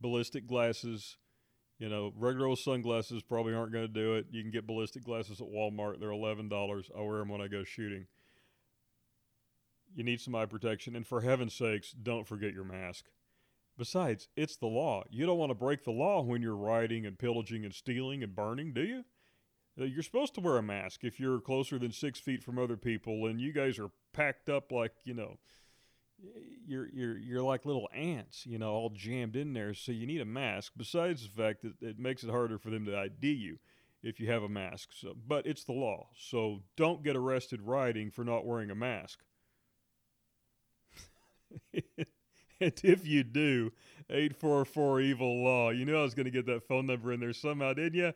ballistic 0.00 0.46
glasses, 0.46 1.16
you 1.78 1.88
know, 1.88 2.12
regular 2.16 2.46
old 2.46 2.58
sunglasses 2.58 3.22
probably 3.22 3.54
aren't 3.54 3.72
going 3.72 3.86
to 3.86 3.92
do 3.92 4.14
it. 4.14 4.26
You 4.30 4.42
can 4.42 4.50
get 4.50 4.66
ballistic 4.66 5.04
glasses 5.04 5.40
at 5.40 5.46
Walmart. 5.46 6.00
They're 6.00 6.08
$11. 6.08 6.90
I 6.96 7.00
wear 7.00 7.18
them 7.18 7.28
when 7.28 7.40
I 7.40 7.48
go 7.48 7.64
shooting 7.64 8.06
you 9.96 10.04
need 10.04 10.20
some 10.20 10.34
eye 10.34 10.46
protection. 10.46 10.94
And 10.94 11.06
for 11.06 11.22
heaven's 11.22 11.54
sakes, 11.54 11.90
don't 11.90 12.28
forget 12.28 12.52
your 12.52 12.64
mask. 12.64 13.06
Besides, 13.78 14.28
it's 14.36 14.56
the 14.56 14.66
law. 14.66 15.04
You 15.10 15.26
don't 15.26 15.38
want 15.38 15.50
to 15.50 15.54
break 15.54 15.84
the 15.84 15.90
law 15.90 16.22
when 16.22 16.42
you're 16.42 16.56
rioting 16.56 17.04
and 17.06 17.18
pillaging 17.18 17.64
and 17.64 17.74
stealing 17.74 18.22
and 18.22 18.34
burning, 18.34 18.72
do 18.72 18.82
you? 18.82 19.04
Uh, 19.78 19.84
you're 19.84 20.02
supposed 20.02 20.34
to 20.34 20.40
wear 20.40 20.56
a 20.56 20.62
mask 20.62 21.02
if 21.02 21.18
you're 21.18 21.40
closer 21.40 21.78
than 21.78 21.92
six 21.92 22.18
feet 22.18 22.42
from 22.42 22.58
other 22.58 22.76
people, 22.76 23.26
and 23.26 23.40
you 23.40 23.52
guys 23.52 23.78
are 23.78 23.90
packed 24.14 24.48
up 24.48 24.72
like 24.72 24.92
you 25.04 25.12
know, 25.12 25.38
you're 26.66 26.88
you're 26.92 27.18
you're 27.18 27.42
like 27.42 27.64
little 27.64 27.88
ants, 27.94 28.46
you 28.46 28.58
know, 28.58 28.72
all 28.72 28.90
jammed 28.90 29.36
in 29.36 29.52
there. 29.52 29.74
So 29.74 29.92
you 29.92 30.06
need 30.06 30.20
a 30.20 30.26
mask. 30.26 30.72
Besides 30.76 31.22
the 31.22 31.42
fact 31.42 31.62
that 31.62 31.74
it 31.80 31.98
makes 31.98 32.22
it 32.24 32.30
harder 32.30 32.58
for 32.58 32.70
them 32.70 32.84
to 32.86 32.96
ID 32.96 33.32
you 33.32 33.58
if 34.02 34.20
you 34.20 34.30
have 34.30 34.42
a 34.42 34.48
mask. 34.48 34.90
So, 34.92 35.14
but 35.26 35.46
it's 35.46 35.64
the 35.64 35.72
law. 35.72 36.08
So 36.16 36.62
don't 36.76 37.02
get 37.02 37.16
arrested 37.16 37.60
riding 37.62 38.10
for 38.10 38.24
not 38.24 38.46
wearing 38.46 38.70
a 38.70 38.74
mask. 38.74 39.20
and 41.74 42.72
if 42.82 43.06
you 43.06 43.24
do, 43.24 43.72
844 44.10 45.00
Evil 45.00 45.42
Law. 45.42 45.70
You 45.70 45.84
knew 45.84 45.96
I 45.96 46.02
was 46.02 46.14
going 46.14 46.26
to 46.26 46.30
get 46.30 46.46
that 46.46 46.66
phone 46.66 46.86
number 46.86 47.12
in 47.12 47.20
there 47.20 47.32
somehow, 47.32 47.72
didn't 47.72 47.94
you? 47.94 48.12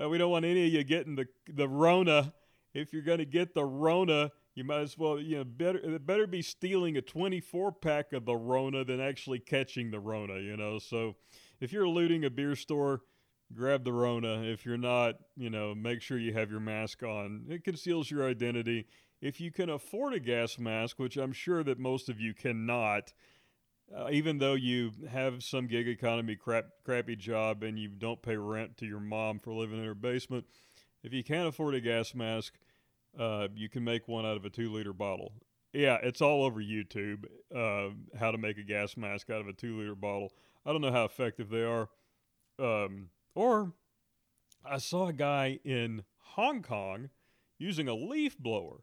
Uh, 0.00 0.08
we 0.08 0.18
don't 0.18 0.30
want 0.30 0.44
any 0.44 0.66
of 0.66 0.72
you 0.72 0.84
getting 0.84 1.16
the 1.16 1.26
the 1.48 1.68
Rona. 1.68 2.32
If 2.72 2.92
you're 2.92 3.02
going 3.02 3.18
to 3.18 3.24
get 3.24 3.52
the 3.52 3.64
Rona, 3.64 4.30
you 4.54 4.64
might 4.64 4.80
as 4.80 4.98
well, 4.98 5.20
you 5.20 5.38
know, 5.38 5.44
better 5.44 5.78
it 5.78 6.06
better 6.06 6.26
be 6.26 6.42
stealing 6.42 6.96
a 6.96 7.02
24 7.02 7.72
pack 7.72 8.12
of 8.12 8.24
the 8.24 8.36
Rona 8.36 8.84
than 8.84 9.00
actually 9.00 9.38
catching 9.38 9.90
the 9.90 10.00
Rona, 10.00 10.38
you 10.38 10.56
know. 10.56 10.78
So 10.78 11.16
if 11.60 11.72
you're 11.72 11.88
looting 11.88 12.24
a 12.24 12.30
beer 12.30 12.56
store, 12.56 13.02
grab 13.54 13.84
the 13.84 13.92
Rona. 13.92 14.42
If 14.42 14.64
you're 14.64 14.76
not, 14.76 15.14
you 15.36 15.50
know, 15.50 15.74
make 15.74 16.02
sure 16.02 16.18
you 16.18 16.32
have 16.32 16.50
your 16.50 16.60
mask 16.60 17.02
on. 17.02 17.44
It 17.48 17.64
conceals 17.64 18.10
your 18.10 18.28
identity 18.28 18.86
if 19.20 19.40
you 19.40 19.50
can 19.50 19.68
afford 19.68 20.14
a 20.14 20.20
gas 20.20 20.58
mask, 20.58 20.98
which 20.98 21.16
I'm 21.16 21.32
sure 21.32 21.62
that 21.64 21.78
most 21.78 22.08
of 22.08 22.20
you 22.20 22.32
cannot, 22.32 23.12
uh, 23.94 24.08
even 24.10 24.38
though 24.38 24.54
you 24.54 24.92
have 25.10 25.42
some 25.42 25.66
gig 25.66 25.88
economy 25.88 26.36
crap, 26.36 26.66
crappy 26.84 27.16
job 27.16 27.62
and 27.62 27.78
you 27.78 27.88
don't 27.88 28.22
pay 28.22 28.36
rent 28.36 28.78
to 28.78 28.86
your 28.86 29.00
mom 29.00 29.38
for 29.38 29.52
living 29.52 29.78
in 29.78 29.84
her 29.84 29.94
basement, 29.94 30.46
if 31.02 31.12
you 31.12 31.22
can't 31.22 31.48
afford 31.48 31.74
a 31.74 31.80
gas 31.80 32.14
mask, 32.14 32.54
uh, 33.18 33.48
you 33.54 33.68
can 33.68 33.84
make 33.84 34.08
one 34.08 34.26
out 34.26 34.36
of 34.36 34.44
a 34.44 34.50
two 34.50 34.72
liter 34.72 34.92
bottle. 34.92 35.32
Yeah, 35.72 35.98
it's 36.02 36.20
all 36.20 36.42
over 36.44 36.60
YouTube 36.60 37.26
uh, 37.54 37.90
how 38.18 38.30
to 38.32 38.38
make 38.38 38.58
a 38.58 38.62
gas 38.62 38.96
mask 38.96 39.30
out 39.30 39.40
of 39.40 39.48
a 39.48 39.52
two 39.52 39.78
liter 39.78 39.94
bottle. 39.94 40.32
I 40.66 40.72
don't 40.72 40.80
know 40.80 40.92
how 40.92 41.04
effective 41.04 41.48
they 41.48 41.62
are. 41.62 41.88
Um, 42.58 43.10
or 43.34 43.72
I 44.64 44.78
saw 44.78 45.08
a 45.08 45.12
guy 45.12 45.60
in 45.64 46.04
Hong 46.34 46.62
Kong 46.62 47.10
using 47.58 47.88
a 47.88 47.94
leaf 47.94 48.36
blower 48.38 48.82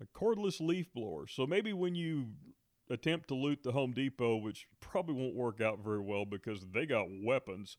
a 0.00 0.06
cordless 0.18 0.60
leaf 0.60 0.92
blower. 0.92 1.26
So 1.26 1.46
maybe 1.46 1.72
when 1.72 1.94
you 1.94 2.28
attempt 2.90 3.28
to 3.28 3.34
loot 3.34 3.62
the 3.62 3.72
Home 3.72 3.92
Depot, 3.92 4.36
which 4.36 4.66
probably 4.80 5.14
won't 5.14 5.34
work 5.34 5.60
out 5.60 5.80
very 5.82 6.00
well 6.00 6.24
because 6.24 6.66
they 6.72 6.86
got 6.86 7.06
weapons, 7.22 7.76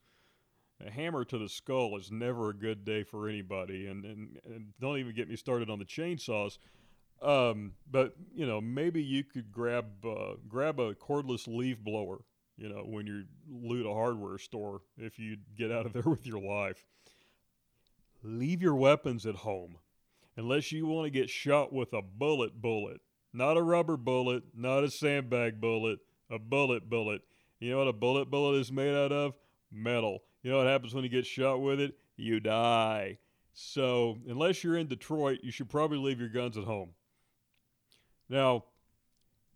a 0.85 0.89
hammer 0.89 1.25
to 1.25 1.37
the 1.37 1.49
skull 1.49 1.97
is 1.97 2.11
never 2.11 2.49
a 2.49 2.53
good 2.53 2.85
day 2.85 3.03
for 3.03 3.27
anybody. 3.27 3.87
And, 3.87 4.05
and, 4.05 4.39
and 4.45 4.67
don't 4.79 4.97
even 4.97 5.13
get 5.13 5.29
me 5.29 5.35
started 5.35 5.69
on 5.69 5.79
the 5.79 5.85
chainsaws. 5.85 6.57
Um, 7.21 7.73
but 7.89 8.15
you 8.33 8.45
know, 8.45 8.61
maybe 8.61 9.03
you 9.03 9.23
could 9.23 9.51
grab 9.51 10.05
uh, 10.05 10.35
grab 10.47 10.79
a 10.79 10.93
cordless 10.93 11.47
leaf 11.47 11.79
blower. 11.79 12.19
You 12.57 12.69
know, 12.69 12.83
when 12.85 13.07
you 13.07 13.25
loot 13.49 13.85
a 13.85 13.93
hardware 13.93 14.37
store, 14.37 14.81
if 14.97 15.19
you 15.19 15.37
get 15.57 15.71
out 15.71 15.85
of 15.85 15.93
there 15.93 16.03
with 16.05 16.25
your 16.25 16.39
life, 16.39 16.85
leave 18.23 18.61
your 18.61 18.75
weapons 18.75 19.25
at 19.25 19.35
home 19.35 19.77
unless 20.37 20.71
you 20.71 20.85
want 20.85 21.05
to 21.05 21.09
get 21.09 21.29
shot 21.29 21.73
with 21.73 21.93
a 21.93 22.01
bullet 22.01 22.61
bullet. 22.61 23.01
Not 23.33 23.57
a 23.57 23.61
rubber 23.61 23.97
bullet, 23.97 24.43
not 24.55 24.83
a 24.83 24.89
sandbag 24.89 25.61
bullet, 25.61 25.99
a 26.29 26.39
bullet 26.39 26.89
bullet. 26.89 27.21
You 27.59 27.71
know 27.71 27.79
what 27.79 27.87
a 27.87 27.93
bullet 27.93 28.31
bullet 28.31 28.59
is 28.59 28.71
made 28.71 28.95
out 28.95 29.11
of? 29.11 29.33
Metal. 29.71 30.23
You 30.43 30.51
know 30.51 30.57
what 30.57 30.67
happens 30.67 30.93
when 30.93 31.03
you 31.03 31.09
get 31.09 31.25
shot 31.25 31.61
with 31.61 31.79
it? 31.79 31.95
you 32.19 32.39
die. 32.39 33.17
So, 33.53 34.17
unless 34.27 34.63
you're 34.63 34.77
in 34.77 34.87
Detroit, 34.87 35.39
you 35.41 35.51
should 35.51 35.69
probably 35.69 35.97
leave 35.97 36.19
your 36.19 36.29
guns 36.29 36.57
at 36.57 36.63
home. 36.65 36.91
Now, 38.29 38.65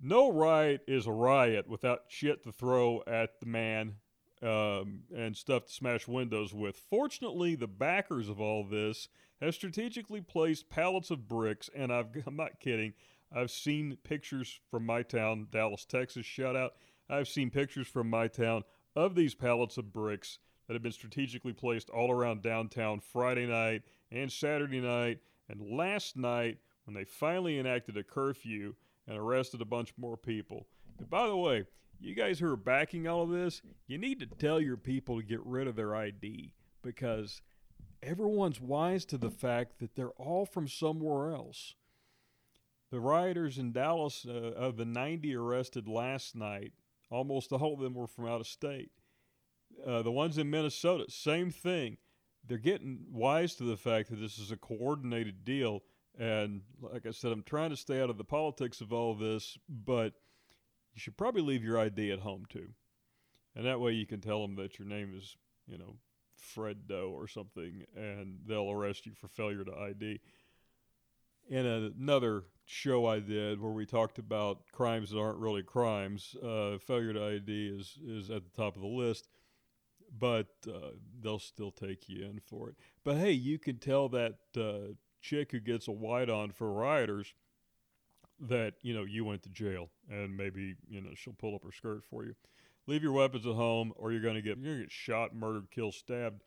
no 0.01 0.31
riot 0.31 0.81
is 0.87 1.05
a 1.05 1.11
riot 1.11 1.69
without 1.69 2.03
shit 2.07 2.43
to 2.43 2.51
throw 2.51 3.03
at 3.05 3.39
the 3.39 3.45
man 3.45 3.95
um, 4.41 5.03
and 5.15 5.37
stuff 5.37 5.67
to 5.67 5.71
smash 5.73 6.07
windows 6.07 6.53
with. 6.53 6.75
Fortunately, 6.75 7.55
the 7.55 7.67
backers 7.67 8.27
of 8.27 8.41
all 8.41 8.65
this 8.65 9.07
have 9.41 9.55
strategically 9.55 10.21
placed 10.21 10.69
pallets 10.69 11.11
of 11.11 11.27
bricks, 11.27 11.69
and 11.73 11.93
I've, 11.93 12.07
I'm 12.27 12.35
not 12.35 12.59
kidding. 12.59 12.93
I've 13.33 13.51
seen 13.51 13.97
pictures 14.03 14.59
from 14.69 14.85
my 14.85 15.03
town, 15.03 15.47
Dallas, 15.51 15.85
Texas, 15.85 16.25
shout 16.25 16.55
out. 16.55 16.73
I've 17.09 17.27
seen 17.27 17.49
pictures 17.51 17.87
from 17.87 18.09
my 18.09 18.27
town 18.27 18.63
of 18.95 19.15
these 19.15 19.35
pallets 19.35 19.77
of 19.77 19.93
bricks 19.93 20.39
that 20.67 20.73
have 20.73 20.83
been 20.83 20.91
strategically 20.91 21.53
placed 21.53 21.89
all 21.89 22.11
around 22.11 22.41
downtown 22.41 22.99
Friday 22.99 23.45
night 23.45 23.83
and 24.11 24.31
Saturday 24.31 24.81
night 24.81 25.19
and 25.49 25.61
last 25.77 26.15
night 26.15 26.57
when 26.85 26.93
they 26.93 27.03
finally 27.03 27.59
enacted 27.59 27.97
a 27.97 28.03
curfew 28.03 28.75
and 29.07 29.17
arrested 29.17 29.61
a 29.61 29.65
bunch 29.65 29.93
more 29.97 30.17
people. 30.17 30.67
And 30.97 31.09
by 31.09 31.27
the 31.27 31.35
way, 31.35 31.65
you 31.99 32.15
guys 32.15 32.39
who 32.39 32.51
are 32.51 32.57
backing 32.57 33.07
all 33.07 33.23
of 33.23 33.29
this, 33.29 33.61
you 33.87 33.97
need 33.97 34.19
to 34.19 34.25
tell 34.25 34.59
your 34.59 34.77
people 34.77 35.19
to 35.19 35.25
get 35.25 35.45
rid 35.45 35.67
of 35.67 35.75
their 35.75 35.95
ID 35.95 36.53
because 36.81 37.41
everyone's 38.01 38.59
wise 38.59 39.05
to 39.05 39.17
the 39.17 39.29
fact 39.29 39.79
that 39.79 39.95
they're 39.95 40.09
all 40.11 40.45
from 40.45 40.67
somewhere 40.67 41.33
else. 41.33 41.75
The 42.91 42.99
rioters 42.99 43.57
in 43.57 43.71
Dallas, 43.71 44.25
uh, 44.27 44.31
of 44.31 44.77
the 44.77 44.85
90 44.85 45.35
arrested 45.35 45.87
last 45.87 46.35
night, 46.35 46.73
almost 47.09 47.51
all 47.51 47.73
of 47.73 47.79
them 47.79 47.95
were 47.95 48.07
from 48.07 48.27
out 48.27 48.41
of 48.41 48.47
state. 48.47 48.91
Uh, 49.85 50.01
the 50.01 50.11
ones 50.11 50.37
in 50.37 50.49
Minnesota, 50.49 51.05
same 51.09 51.51
thing. 51.51 51.97
They're 52.45 52.57
getting 52.57 53.05
wise 53.11 53.55
to 53.55 53.63
the 53.63 53.77
fact 53.77 54.09
that 54.09 54.17
this 54.17 54.37
is 54.37 54.51
a 54.51 54.57
coordinated 54.57 55.45
deal. 55.45 55.83
And 56.17 56.61
like 56.81 57.05
I 57.05 57.11
said, 57.11 57.31
I'm 57.31 57.43
trying 57.43 57.69
to 57.71 57.77
stay 57.77 58.01
out 58.01 58.09
of 58.09 58.17
the 58.17 58.23
politics 58.23 58.81
of 58.81 58.93
all 58.93 59.15
this, 59.15 59.57
but 59.67 60.13
you 60.93 60.99
should 60.99 61.17
probably 61.17 61.41
leave 61.41 61.63
your 61.63 61.79
ID 61.79 62.11
at 62.11 62.19
home 62.19 62.45
too. 62.49 62.69
And 63.55 63.65
that 63.65 63.79
way 63.79 63.93
you 63.93 64.05
can 64.05 64.21
tell 64.21 64.41
them 64.41 64.55
that 64.55 64.77
your 64.77 64.87
name 64.87 65.13
is, 65.17 65.37
you 65.67 65.77
know, 65.77 65.95
Fred 66.37 66.87
Doe 66.87 67.11
or 67.15 67.27
something, 67.27 67.83
and 67.95 68.39
they'll 68.45 68.69
arrest 68.69 69.05
you 69.05 69.13
for 69.13 69.27
failure 69.27 69.63
to 69.63 69.73
ID. 69.75 70.19
In 71.49 71.65
another 71.65 72.43
show 72.65 73.05
I 73.05 73.19
did 73.19 73.61
where 73.61 73.71
we 73.71 73.85
talked 73.85 74.17
about 74.17 74.63
crimes 74.71 75.11
that 75.11 75.19
aren't 75.19 75.39
really 75.39 75.63
crimes, 75.63 76.35
uh, 76.43 76.77
failure 76.77 77.13
to 77.13 77.35
ID 77.35 77.67
is, 77.67 77.97
is 78.05 78.29
at 78.29 78.43
the 78.43 78.55
top 78.55 78.75
of 78.75 78.81
the 78.81 78.87
list 78.87 79.27
but 80.17 80.47
uh, 80.67 80.91
they'll 81.21 81.39
still 81.39 81.71
take 81.71 82.07
you 82.07 82.23
in 82.25 82.39
for 82.39 82.69
it. 82.69 82.75
But 83.03 83.17
hey, 83.17 83.31
you 83.31 83.57
can 83.57 83.77
tell 83.77 84.09
that 84.09 84.35
uh, 84.55 84.93
chick 85.21 85.51
who 85.51 85.59
gets 85.59 85.87
a 85.87 85.91
white 85.91 86.29
on 86.29 86.51
for 86.51 86.71
rioters 86.71 87.33
that 88.39 88.73
you 88.81 88.93
know 88.93 89.03
you 89.03 89.25
went 89.25 89.43
to 89.43 89.49
jail, 89.49 89.89
and 90.09 90.35
maybe 90.35 90.75
you 90.87 91.01
know 91.01 91.11
she'll 91.15 91.33
pull 91.33 91.55
up 91.55 91.63
her 91.63 91.71
skirt 91.71 92.03
for 92.09 92.25
you. 92.25 92.35
Leave 92.85 93.03
your 93.03 93.13
weapons 93.13 93.45
at 93.45 93.53
home, 93.53 93.93
or 93.95 94.11
you're 94.11 94.21
going 94.21 94.35
to 94.35 94.41
get 94.41 94.57
you're 94.57 94.73
going 94.73 94.77
to 94.79 94.83
get 94.83 94.91
shot, 94.91 95.35
murdered, 95.35 95.71
killed, 95.71 95.93
stabbed. 95.93 96.43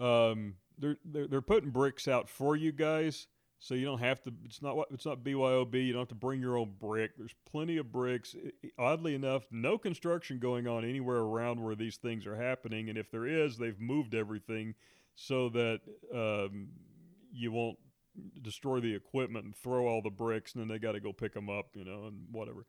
Um, 0.00 0.54
they're, 0.78 0.96
they're 1.04 1.28
they're 1.28 1.42
putting 1.42 1.70
bricks 1.70 2.08
out 2.08 2.28
for 2.28 2.56
you 2.56 2.72
guys 2.72 3.26
so 3.62 3.74
you 3.74 3.84
don't 3.84 4.00
have 4.00 4.20
to. 4.24 4.32
It's 4.44 4.60
not 4.60 4.76
it's 4.90 5.06
not 5.06 5.22
BYOB. 5.22 5.86
You 5.86 5.92
don't 5.92 6.00
have 6.00 6.08
to 6.08 6.16
bring 6.16 6.40
your 6.40 6.58
own 6.58 6.72
brick. 6.80 7.12
There's 7.16 7.34
plenty 7.48 7.76
of 7.76 7.92
bricks. 7.92 8.34
Oddly 8.76 9.14
enough, 9.14 9.44
no 9.52 9.78
construction 9.78 10.40
going 10.40 10.66
on 10.66 10.84
anywhere 10.84 11.18
around 11.18 11.62
where 11.62 11.76
these 11.76 11.96
things 11.96 12.26
are 12.26 12.34
happening. 12.34 12.88
And 12.88 12.98
if 12.98 13.08
there 13.12 13.24
is, 13.24 13.56
they've 13.56 13.78
moved 13.78 14.16
everything 14.16 14.74
so 15.14 15.48
that 15.50 15.80
um, 16.12 16.70
you 17.32 17.52
won't 17.52 17.78
destroy 18.42 18.80
the 18.80 18.96
equipment 18.96 19.44
and 19.44 19.56
throw 19.56 19.86
all 19.86 20.02
the 20.02 20.10
bricks, 20.10 20.54
and 20.54 20.60
then 20.60 20.68
they 20.68 20.80
got 20.80 20.92
to 20.92 21.00
go 21.00 21.12
pick 21.12 21.32
them 21.32 21.48
up, 21.48 21.66
you 21.74 21.84
know, 21.84 22.06
and 22.06 22.26
whatever. 22.32 22.66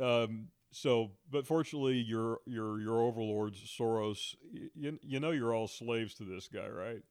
Um, 0.00 0.48
so, 0.72 1.10
but 1.30 1.46
fortunately, 1.46 1.96
your 1.96 2.38
your 2.46 2.80
your 2.80 3.02
overlords, 3.02 3.60
Soros, 3.78 4.34
you, 4.74 4.98
you 5.02 5.20
know 5.20 5.32
you're 5.32 5.54
all 5.54 5.68
slaves 5.68 6.14
to 6.14 6.24
this 6.24 6.48
guy, 6.48 6.68
right? 6.68 7.02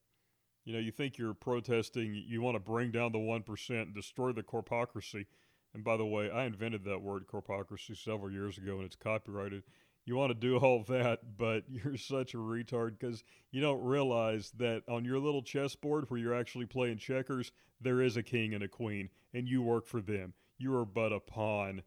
You 0.69 0.75
know, 0.75 0.81
you 0.81 0.91
think 0.91 1.17
you're 1.17 1.33
protesting, 1.33 2.13
you 2.13 2.43
want 2.43 2.53
to 2.53 2.59
bring 2.59 2.91
down 2.91 3.11
the 3.11 3.17
1% 3.17 3.69
and 3.81 3.91
destroy 3.91 4.33
the 4.33 4.43
corpocracy. 4.43 5.25
And 5.73 5.83
by 5.83 5.97
the 5.97 6.05
way, 6.05 6.29
I 6.29 6.45
invented 6.45 6.83
that 6.83 7.01
word 7.01 7.25
corpocracy 7.25 7.97
several 7.97 8.31
years 8.31 8.59
ago 8.59 8.75
and 8.75 8.83
it's 8.83 8.95
copyrighted. 8.95 9.63
You 10.05 10.15
want 10.15 10.29
to 10.29 10.35
do 10.35 10.57
all 10.59 10.83
that, 10.83 11.35
but 11.39 11.63
you're 11.71 11.97
such 11.97 12.35
a 12.35 12.37
retard 12.37 12.99
because 12.99 13.23
you 13.49 13.61
don't 13.61 13.83
realize 13.83 14.51
that 14.59 14.83
on 14.87 15.05
your 15.05 15.17
little 15.17 15.41
chessboard 15.41 16.05
where 16.07 16.19
you're 16.19 16.39
actually 16.39 16.67
playing 16.67 16.99
checkers, 16.99 17.51
there 17.81 17.99
is 17.99 18.15
a 18.15 18.21
king 18.21 18.53
and 18.53 18.63
a 18.63 18.67
queen, 18.67 19.09
and 19.33 19.49
you 19.49 19.63
work 19.63 19.87
for 19.87 20.01
them. 20.01 20.35
You 20.59 20.75
are 20.77 20.85
but 20.85 21.11
a 21.11 21.19
pawn. 21.19 21.81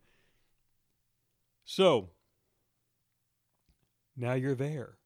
So, 1.64 2.10
now 4.16 4.32
you're 4.32 4.56
there. 4.56 4.96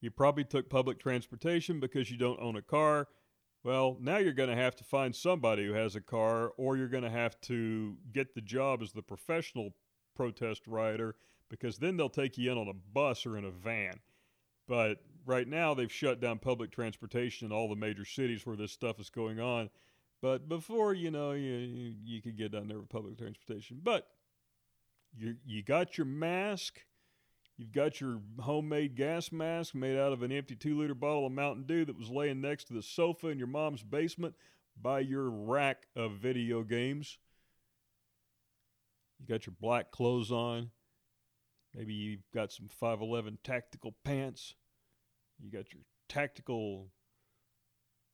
You 0.00 0.10
probably 0.10 0.44
took 0.44 0.68
public 0.68 0.98
transportation 0.98 1.80
because 1.80 2.10
you 2.10 2.16
don't 2.16 2.40
own 2.40 2.56
a 2.56 2.62
car. 2.62 3.08
Well, 3.64 3.96
now 4.00 4.18
you're 4.18 4.32
going 4.32 4.50
to 4.50 4.56
have 4.56 4.76
to 4.76 4.84
find 4.84 5.14
somebody 5.14 5.66
who 5.66 5.72
has 5.72 5.96
a 5.96 6.00
car, 6.00 6.52
or 6.56 6.76
you're 6.76 6.88
going 6.88 7.02
to 7.02 7.10
have 7.10 7.40
to 7.42 7.96
get 8.12 8.34
the 8.34 8.40
job 8.40 8.82
as 8.82 8.92
the 8.92 9.02
professional 9.02 9.74
protest 10.14 10.66
rioter 10.66 11.16
because 11.48 11.78
then 11.78 11.96
they'll 11.96 12.08
take 12.08 12.38
you 12.38 12.52
in 12.52 12.58
on 12.58 12.68
a 12.68 12.74
bus 12.92 13.26
or 13.26 13.36
in 13.36 13.44
a 13.44 13.50
van. 13.50 14.00
But 14.68 15.02
right 15.24 15.46
now, 15.46 15.74
they've 15.74 15.92
shut 15.92 16.20
down 16.20 16.38
public 16.38 16.70
transportation 16.70 17.46
in 17.46 17.52
all 17.52 17.68
the 17.68 17.76
major 17.76 18.04
cities 18.04 18.46
where 18.46 18.56
this 18.56 18.72
stuff 18.72 18.98
is 19.00 19.10
going 19.10 19.40
on. 19.40 19.70
But 20.20 20.48
before, 20.48 20.94
you 20.94 21.10
know, 21.10 21.32
you, 21.32 21.52
you, 21.52 21.94
you 22.04 22.22
could 22.22 22.36
get 22.36 22.52
down 22.52 22.68
there 22.68 22.78
with 22.78 22.88
public 22.88 23.18
transportation. 23.18 23.80
But 23.82 24.08
you, 25.16 25.36
you 25.44 25.62
got 25.62 25.98
your 25.98 26.06
mask 26.06 26.80
You've 27.56 27.72
got 27.72 28.00
your 28.00 28.20
homemade 28.40 28.96
gas 28.96 29.32
mask 29.32 29.74
made 29.74 29.98
out 29.98 30.12
of 30.12 30.22
an 30.22 30.30
empty 30.30 30.54
two 30.54 30.78
liter 30.78 30.94
bottle 30.94 31.26
of 31.26 31.32
Mountain 31.32 31.64
Dew 31.64 31.86
that 31.86 31.98
was 31.98 32.10
laying 32.10 32.40
next 32.40 32.64
to 32.64 32.74
the 32.74 32.82
sofa 32.82 33.28
in 33.28 33.38
your 33.38 33.46
mom's 33.46 33.82
basement 33.82 34.34
by 34.80 35.00
your 35.00 35.30
rack 35.30 35.86
of 35.96 36.12
video 36.12 36.62
games. 36.62 37.18
You 39.18 39.26
got 39.26 39.46
your 39.46 39.54
black 39.58 39.90
clothes 39.90 40.30
on. 40.30 40.70
Maybe 41.74 41.94
you've 41.94 42.30
got 42.34 42.52
some 42.52 42.68
511 42.68 43.38
tactical 43.42 43.94
pants. 44.04 44.54
You 45.38 45.50
got 45.50 45.72
your 45.72 45.82
tactical 46.10 46.88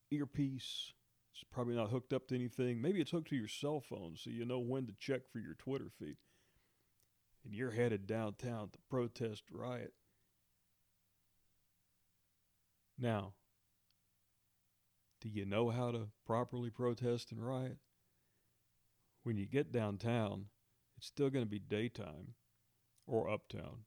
earpiece. 0.09 0.93
It's 1.33 1.43
probably 1.51 1.75
not 1.75 1.89
hooked 1.89 2.13
up 2.13 2.27
to 2.29 2.35
anything. 2.35 2.81
Maybe 2.81 3.01
it's 3.01 3.11
hooked 3.11 3.29
to 3.29 3.35
your 3.35 3.49
cell 3.49 3.81
phone 3.81 4.15
so 4.15 4.29
you 4.29 4.45
know 4.45 4.59
when 4.59 4.87
to 4.87 4.93
check 4.99 5.21
for 5.29 5.39
your 5.39 5.55
Twitter 5.55 5.89
feed 5.99 6.15
and 7.45 7.53
you're 7.53 7.71
headed 7.71 8.07
downtown 8.07 8.69
to 8.69 8.79
protest 8.89 9.43
riot. 9.51 9.93
Now, 12.97 13.33
do 15.21 15.29
you 15.29 15.45
know 15.45 15.69
how 15.69 15.91
to 15.91 16.07
properly 16.25 16.69
protest 16.69 17.31
and 17.31 17.45
riot? 17.45 17.77
When 19.23 19.37
you 19.37 19.45
get 19.45 19.71
downtown, 19.71 20.45
it's 20.97 21.07
still 21.07 21.29
going 21.29 21.45
to 21.45 21.49
be 21.49 21.59
daytime 21.59 22.35
or 23.07 23.29
uptown. 23.29 23.85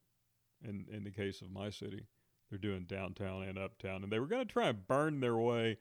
And 0.63 0.87
in 0.89 1.03
the 1.03 1.11
case 1.11 1.41
of 1.41 1.51
my 1.51 1.69
city, 1.69 2.07
they're 2.49 2.57
doing 2.57 2.85
downtown 2.85 3.43
and 3.43 3.57
uptown. 3.57 4.03
And 4.03 4.11
they 4.11 4.19
were 4.19 4.27
going 4.27 4.45
to 4.45 4.51
try 4.51 4.69
and 4.69 4.87
burn 4.87 5.19
their 5.19 5.37
way, 5.37 5.77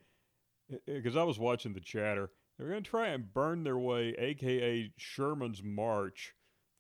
eh, 0.71 0.77
eh, 0.87 0.95
because 0.97 1.17
I 1.17 1.23
was 1.23 1.39
watching 1.39 1.73
the 1.73 1.81
chatter, 1.81 2.31
they 2.59 2.65
were 2.65 2.71
going 2.71 2.83
to 2.83 2.91
try 2.91 3.09
and 3.09 3.33
burn 3.33 3.65
their 3.65 3.79
way, 3.79 4.15
aka 4.19 4.93
Sherman's 4.97 5.63
March, 5.63 6.35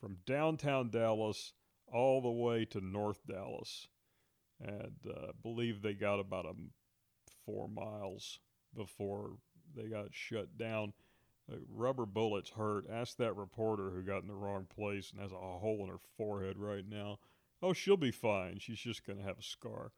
from 0.06 0.18
downtown 0.24 0.88
Dallas 0.88 1.52
all 1.92 2.22
the 2.22 2.30
way 2.30 2.64
to 2.66 2.80
North 2.80 3.26
Dallas. 3.26 3.88
And 4.64 4.94
uh, 5.04 5.32
believe 5.42 5.82
they 5.82 5.94
got 5.94 6.20
about 6.20 6.46
a 6.46 6.52
four 7.44 7.68
miles 7.68 8.38
before 8.72 9.32
they 9.74 9.88
got 9.88 10.10
shut 10.12 10.56
down. 10.56 10.92
The 11.48 11.58
rubber 11.68 12.06
bullets 12.06 12.50
hurt. 12.50 12.84
Ask 12.88 13.16
that 13.16 13.34
reporter 13.34 13.90
who 13.90 14.02
got 14.02 14.22
in 14.22 14.28
the 14.28 14.34
wrong 14.34 14.68
place 14.72 15.10
and 15.10 15.20
has 15.20 15.32
a 15.32 15.34
hole 15.34 15.80
in 15.82 15.88
her 15.88 15.98
forehead 16.16 16.56
right 16.56 16.88
now. 16.88 17.18
Oh, 17.60 17.72
she'll 17.72 17.96
be 17.96 18.12
fine. 18.12 18.60
She's 18.60 18.78
just 18.78 19.04
going 19.04 19.18
to 19.18 19.24
have 19.24 19.40
a 19.40 19.42
scar. 19.42 19.90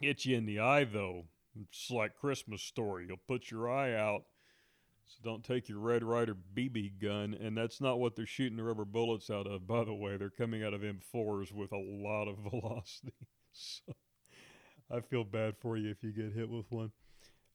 You 0.00 0.14
in 0.36 0.46
the 0.46 0.58
eye, 0.58 0.84
though. 0.84 1.26
It's 1.68 1.90
like 1.90 2.16
Christmas 2.16 2.62
story. 2.62 3.04
You'll 3.08 3.18
put 3.28 3.50
your 3.50 3.70
eye 3.70 3.92
out 3.94 4.24
so 5.10 5.18
don't 5.24 5.42
take 5.42 5.68
your 5.68 5.80
Red 5.80 6.04
Ryder 6.04 6.36
BB 6.54 7.00
gun, 7.02 7.34
and 7.34 7.56
that's 7.56 7.80
not 7.80 7.98
what 7.98 8.14
they're 8.14 8.26
shooting 8.26 8.56
the 8.56 8.62
rubber 8.62 8.84
bullets 8.84 9.28
out 9.28 9.48
of, 9.48 9.66
by 9.66 9.82
the 9.82 9.92
way. 9.92 10.16
They're 10.16 10.30
coming 10.30 10.62
out 10.62 10.72
of 10.72 10.82
M4s 10.82 11.52
with 11.52 11.72
a 11.72 11.78
lot 11.78 12.28
of 12.28 12.38
velocity. 12.50 13.12
so 13.50 13.92
I 14.88 15.00
feel 15.00 15.24
bad 15.24 15.56
for 15.58 15.76
you 15.76 15.90
if 15.90 16.04
you 16.04 16.12
get 16.12 16.32
hit 16.32 16.48
with 16.48 16.70
one. 16.70 16.92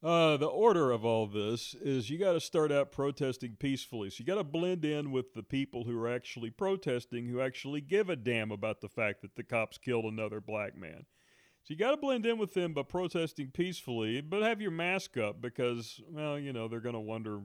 Uh, 0.03 0.35
the 0.35 0.45
order 0.45 0.91
of 0.91 1.05
all 1.05 1.27
this 1.27 1.73
is 1.81 2.09
you 2.09 2.19
got 2.19 2.33
to 2.33 2.41
start 2.41 2.73
out 2.73 2.91
protesting 2.91 3.55
peacefully. 3.57 4.09
So 4.09 4.17
you 4.19 4.25
got 4.25 4.35
to 4.35 4.43
blend 4.43 4.83
in 4.83 5.11
with 5.11 5.33
the 5.33 5.41
people 5.41 5.85
who 5.85 5.97
are 5.97 6.11
actually 6.11 6.49
protesting, 6.49 7.27
who 7.27 7.39
actually 7.39 7.79
give 7.79 8.09
a 8.09 8.17
damn 8.17 8.51
about 8.51 8.81
the 8.81 8.89
fact 8.89 9.21
that 9.21 9.35
the 9.35 9.43
cops 9.43 9.77
killed 9.77 10.05
another 10.05 10.41
black 10.41 10.77
man. 10.77 11.05
So 11.65 11.73
you 11.73 11.79
got 11.79 11.91
to 11.91 11.97
blend 11.97 12.27
in 12.27 12.37
with 12.37 12.53
them 12.53 12.73
by 12.73 12.83
protesting 12.83 13.49
peacefully, 13.49 14.21
but 14.21 14.43
have 14.43 14.61
your 14.61 14.69
mask 14.69 15.17
up 15.17 15.41
because, 15.41 15.99
well, 16.11 16.37
you 16.37 16.53
know, 16.53 16.67
they're 16.67 16.79
going 16.79 16.93
to 16.93 16.99
wonder 16.99 17.39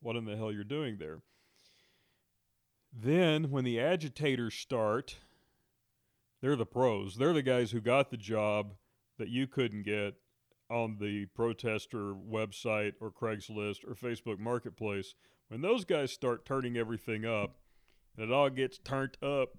what 0.00 0.16
in 0.16 0.24
the 0.24 0.38
hell 0.38 0.50
you're 0.50 0.64
doing 0.64 0.96
there. 0.96 1.18
Then, 2.90 3.50
when 3.50 3.64
the 3.64 3.78
agitators 3.78 4.54
start, 4.54 5.18
they're 6.40 6.56
the 6.56 6.64
pros. 6.64 7.16
They're 7.16 7.34
the 7.34 7.42
guys 7.42 7.72
who 7.72 7.82
got 7.82 8.10
the 8.10 8.16
job 8.16 8.72
that 9.18 9.28
you 9.28 9.46
couldn't 9.46 9.82
get 9.82 10.14
on 10.70 10.96
the 10.98 11.26
protester 11.26 12.14
website 12.14 12.94
or 13.02 13.10
Craigslist 13.10 13.84
or 13.86 13.94
Facebook 13.94 14.38
Marketplace. 14.38 15.14
When 15.48 15.60
those 15.60 15.84
guys 15.84 16.10
start 16.10 16.46
turning 16.46 16.78
everything 16.78 17.26
up 17.26 17.58
and 18.16 18.30
it 18.30 18.32
all 18.32 18.48
gets 18.48 18.78
turned 18.78 19.18
up, 19.22 19.58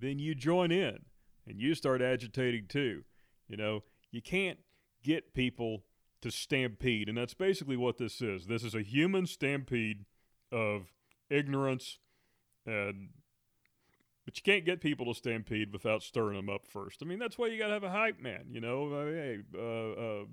then 0.00 0.18
you 0.18 0.34
join 0.34 0.72
in 0.72 1.04
and 1.48 1.60
you 1.60 1.74
start 1.74 2.02
agitating 2.02 2.66
too. 2.68 3.04
You 3.48 3.56
know, 3.56 3.84
you 4.10 4.22
can't 4.22 4.58
get 5.02 5.34
people 5.34 5.84
to 6.20 6.30
stampede, 6.30 7.08
and 7.08 7.16
that's 7.16 7.34
basically 7.34 7.76
what 7.76 7.98
this 7.98 8.20
is. 8.20 8.46
This 8.46 8.64
is 8.64 8.74
a 8.74 8.82
human 8.82 9.26
stampede 9.26 10.04
of 10.50 10.92
ignorance 11.30 11.98
and 12.68 13.10
but 14.24 14.36
you 14.36 14.42
can't 14.42 14.66
get 14.66 14.82
people 14.82 15.06
to 15.06 15.14
stampede 15.14 15.72
without 15.72 16.02
stirring 16.02 16.36
them 16.36 16.50
up 16.50 16.66
first. 16.66 17.02
I 17.02 17.06
mean, 17.06 17.18
that's 17.18 17.38
why 17.38 17.46
you 17.46 17.58
got 17.58 17.68
to 17.68 17.72
have 17.72 17.82
a 17.82 17.90
hype 17.90 18.20
man, 18.20 18.44
you 18.50 18.60
know. 18.60 18.92
Uh, 18.92 19.06
hey, 19.06 19.38
uh, 19.56 19.92
uh, 19.92 20.24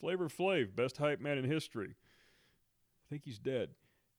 Flavor 0.00 0.28
Flav, 0.28 0.74
best 0.74 0.96
hype 0.96 1.20
man 1.20 1.38
in 1.38 1.44
history. 1.44 1.94
I 1.94 3.06
think 3.08 3.22
he's 3.24 3.38
dead. 3.38 3.68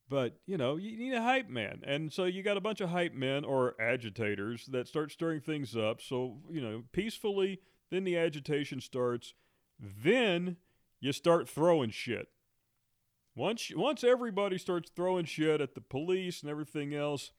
But, 0.10 0.40
you 0.48 0.58
know, 0.58 0.76
you 0.78 0.98
need 0.98 1.14
a 1.14 1.22
hype 1.22 1.50
man. 1.50 1.82
And 1.86 2.12
so 2.12 2.26
you 2.26 2.42
got 2.42 2.58
a 2.58 2.62
bunch 2.62 2.82
of 2.82 2.90
hype 2.90 3.14
men 3.14 3.46
or 3.46 3.80
agitators 3.80 4.66
that 4.72 4.88
start 4.88 5.12
stirring 5.12 5.40
things 5.40 5.78
up. 5.78 6.02
So, 6.02 6.40
you 6.50 6.62
know, 6.62 6.84
peacefully, 6.92 7.60
then 7.92 8.04
the 8.04 8.18
agitation 8.18 8.82
starts. 8.82 9.36
Then 9.80 10.58
you 11.00 11.12
start 11.12 11.48
throwing 11.48 11.92
shit. 11.92 12.28
Once, 13.36 13.72
once 13.76 14.04
everybody 14.04 14.58
starts 14.58 14.90
throwing 14.96 15.26
shit 15.26 15.62
at 15.62 15.76
the 15.76 15.82
police 15.82 16.42
and 16.42 16.50
everything 16.50 16.94
else, 16.96 17.32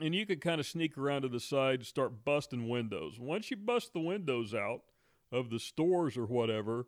and 0.00 0.14
you 0.14 0.26
could 0.26 0.40
kind 0.40 0.60
of 0.60 0.66
sneak 0.66 0.98
around 0.98 1.22
to 1.22 1.28
the 1.28 1.40
side 1.40 1.76
and 1.76 1.86
start 1.86 2.24
busting 2.24 2.68
windows. 2.68 3.18
Once 3.18 3.50
you 3.50 3.56
bust 3.56 3.92
the 3.92 4.00
windows 4.00 4.52
out 4.52 4.80
of 5.32 5.50
the 5.50 5.58
stores 5.58 6.18
or 6.18 6.26
whatever, 6.26 6.86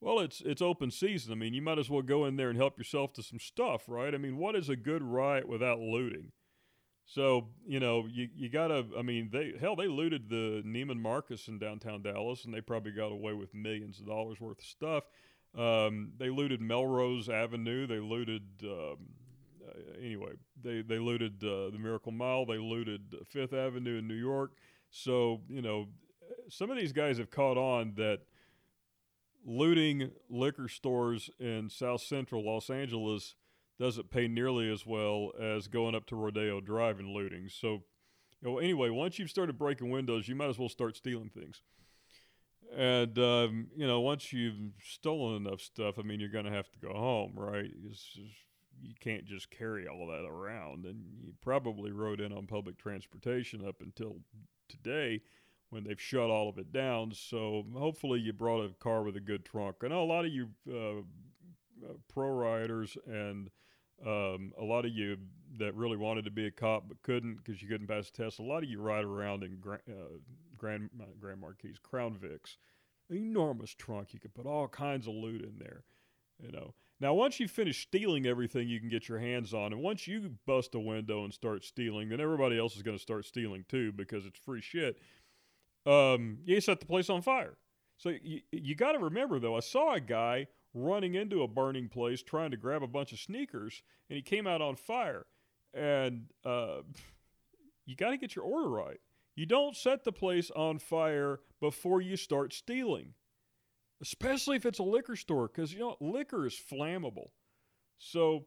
well, 0.00 0.20
it's 0.20 0.40
it's 0.44 0.62
open 0.62 0.90
season. 0.90 1.32
I 1.32 1.36
mean, 1.36 1.54
you 1.54 1.62
might 1.62 1.78
as 1.78 1.90
well 1.90 2.02
go 2.02 2.24
in 2.24 2.36
there 2.36 2.50
and 2.50 2.58
help 2.58 2.78
yourself 2.78 3.12
to 3.14 3.22
some 3.22 3.40
stuff, 3.40 3.82
right? 3.88 4.14
I 4.14 4.18
mean, 4.18 4.36
what 4.36 4.54
is 4.54 4.68
a 4.68 4.76
good 4.76 5.02
riot 5.02 5.48
without 5.48 5.80
looting? 5.80 6.32
So 7.04 7.48
you 7.66 7.80
know, 7.80 8.06
you 8.06 8.28
you 8.34 8.48
gotta. 8.48 8.86
I 8.96 9.02
mean, 9.02 9.30
they 9.32 9.54
hell 9.60 9.76
they 9.76 9.88
looted 9.88 10.28
the 10.28 10.62
Neiman 10.64 11.00
Marcus 11.00 11.48
in 11.48 11.58
downtown 11.58 12.02
Dallas, 12.02 12.44
and 12.44 12.52
they 12.52 12.60
probably 12.60 12.92
got 12.92 13.12
away 13.12 13.32
with 13.32 13.54
millions 13.54 13.98
of 13.98 14.06
dollars 14.06 14.40
worth 14.40 14.58
of 14.58 14.64
stuff. 14.64 15.04
Um, 15.56 16.12
they 16.18 16.28
looted 16.28 16.60
Melrose 16.60 17.28
Avenue. 17.28 17.86
They 17.86 17.98
looted 17.98 18.42
um, 18.62 18.98
uh, 19.68 19.98
anyway, 20.02 20.32
they 20.62 20.82
they 20.82 20.98
looted 20.98 21.42
uh, 21.42 21.70
the 21.70 21.78
Miracle 21.78 22.12
Mile. 22.12 22.46
They 22.46 22.58
looted 22.58 23.14
Fifth 23.26 23.52
Avenue 23.52 23.98
in 23.98 24.08
New 24.08 24.14
York. 24.14 24.52
So 24.90 25.40
you 25.48 25.62
know, 25.62 25.88
some 26.48 26.70
of 26.70 26.76
these 26.76 26.92
guys 26.92 27.18
have 27.18 27.30
caught 27.30 27.56
on 27.56 27.94
that 27.96 28.20
looting 29.44 30.10
liquor 30.28 30.68
stores 30.68 31.30
in 31.38 31.70
South 31.70 32.02
Central 32.02 32.44
Los 32.44 32.70
Angeles 32.70 33.34
doesn't 33.78 34.10
pay 34.10 34.28
nearly 34.28 34.70
as 34.70 34.84
well 34.84 35.32
as 35.40 35.68
going 35.68 35.94
up 35.94 36.06
to 36.06 36.16
Rodeo 36.16 36.60
Drive 36.60 36.98
and 36.98 37.08
looting. 37.08 37.48
So, 37.48 37.84
you 38.40 38.50
know, 38.50 38.58
anyway, 38.58 38.90
once 38.90 39.18
you've 39.18 39.30
started 39.30 39.58
breaking 39.58 39.90
windows, 39.90 40.28
you 40.28 40.34
might 40.34 40.48
as 40.48 40.58
well 40.58 40.68
start 40.68 40.96
stealing 40.96 41.30
things. 41.30 41.62
And 42.76 43.18
um, 43.18 43.68
you 43.76 43.86
know, 43.86 44.00
once 44.00 44.32
you've 44.32 44.56
stolen 44.82 45.46
enough 45.46 45.60
stuff, 45.60 45.98
I 45.98 46.02
mean, 46.02 46.20
you're 46.20 46.28
going 46.28 46.44
to 46.44 46.50
have 46.50 46.70
to 46.72 46.78
go 46.78 46.92
home, 46.92 47.32
right? 47.34 47.70
It's 47.88 48.18
you 48.80 48.94
can't 49.00 49.24
just 49.24 49.50
carry 49.50 49.88
all 49.88 50.06
that 50.08 50.26
around. 50.28 50.84
And 50.84 51.02
you 51.20 51.32
probably 51.40 51.92
rode 51.92 52.20
in 52.20 52.32
on 52.32 52.46
public 52.46 52.78
transportation 52.78 53.66
up 53.66 53.76
until 53.80 54.16
today 54.68 55.22
when 55.70 55.84
they've 55.84 56.00
shut 56.00 56.30
all 56.30 56.48
of 56.48 56.58
it 56.58 56.72
down. 56.72 57.12
So 57.14 57.64
hopefully 57.74 58.20
you 58.20 58.32
brought 58.32 58.64
a 58.64 58.74
car 58.74 59.02
with 59.02 59.16
a 59.16 59.20
good 59.20 59.44
trunk. 59.44 59.76
I 59.84 59.88
know 59.88 60.02
a 60.02 60.04
lot 60.04 60.24
of 60.24 60.32
you 60.32 60.48
uh, 60.70 60.98
uh, 60.98 61.94
pro 62.12 62.30
riders 62.30 62.96
and 63.06 63.50
um, 64.06 64.52
a 64.58 64.64
lot 64.64 64.84
of 64.84 64.92
you 64.92 65.16
that 65.58 65.74
really 65.74 65.96
wanted 65.96 66.24
to 66.24 66.30
be 66.30 66.46
a 66.46 66.50
cop 66.50 66.84
but 66.88 67.02
couldn't 67.02 67.36
because 67.36 67.60
you 67.60 67.68
couldn't 67.68 67.88
pass 67.88 68.10
the 68.10 68.24
test. 68.24 68.38
A 68.38 68.42
lot 68.42 68.62
of 68.62 68.68
you 68.68 68.80
ride 68.80 69.04
around 69.04 69.42
in 69.42 69.56
Grand, 69.60 69.82
uh, 69.88 70.18
Grand, 70.56 70.90
Grand 71.20 71.40
Marquis, 71.40 71.74
Crown 71.82 72.16
Vics, 72.16 72.56
enormous 73.10 73.74
trunk. 73.74 74.12
You 74.12 74.20
could 74.20 74.34
put 74.34 74.46
all 74.46 74.68
kinds 74.68 75.06
of 75.06 75.14
loot 75.14 75.42
in 75.42 75.58
there, 75.58 75.84
you 76.40 76.52
know. 76.52 76.74
Now, 77.00 77.14
once 77.14 77.38
you 77.38 77.46
finish 77.46 77.82
stealing 77.82 78.26
everything 78.26 78.68
you 78.68 78.80
can 78.80 78.88
get 78.88 79.08
your 79.08 79.20
hands 79.20 79.54
on, 79.54 79.72
and 79.72 79.80
once 79.80 80.08
you 80.08 80.34
bust 80.46 80.74
a 80.74 80.80
window 80.80 81.24
and 81.24 81.32
start 81.32 81.64
stealing, 81.64 82.08
then 82.08 82.20
everybody 82.20 82.58
else 82.58 82.74
is 82.74 82.82
going 82.82 82.96
to 82.96 83.02
start 83.02 83.24
stealing 83.24 83.64
too 83.68 83.92
because 83.92 84.26
it's 84.26 84.38
free 84.38 84.60
shit. 84.60 84.98
Um, 85.88 86.38
you 86.44 86.60
set 86.60 86.80
the 86.80 86.86
place 86.86 87.08
on 87.08 87.22
fire. 87.22 87.56
So 87.96 88.10
you, 88.22 88.40
you 88.52 88.74
got 88.74 88.92
to 88.92 88.98
remember, 88.98 89.38
though, 89.38 89.56
I 89.56 89.60
saw 89.60 89.94
a 89.94 90.00
guy 90.00 90.46
running 90.74 91.14
into 91.14 91.42
a 91.42 91.48
burning 91.48 91.88
place 91.88 92.22
trying 92.22 92.50
to 92.50 92.56
grab 92.56 92.82
a 92.82 92.86
bunch 92.86 93.12
of 93.12 93.18
sneakers, 93.18 93.82
and 94.08 94.16
he 94.16 94.22
came 94.22 94.46
out 94.46 94.60
on 94.62 94.76
fire. 94.76 95.26
And 95.74 96.26
uh, 96.44 96.82
you 97.86 97.96
got 97.96 98.10
to 98.10 98.18
get 98.18 98.36
your 98.36 98.44
order 98.44 98.68
right. 98.68 99.00
You 99.34 99.46
don't 99.46 99.76
set 99.76 100.04
the 100.04 100.12
place 100.12 100.50
on 100.54 100.78
fire 100.78 101.40
before 101.60 102.00
you 102.00 102.16
start 102.16 102.52
stealing 102.52 103.14
especially 104.00 104.56
if 104.56 104.66
it's 104.66 104.78
a 104.78 104.84
liquor 104.84 105.16
store, 105.16 105.48
because 105.48 105.72
you 105.72 105.80
know 105.80 105.96
liquor 106.00 106.46
is 106.46 106.54
flammable. 106.54 107.28
So 107.98 108.46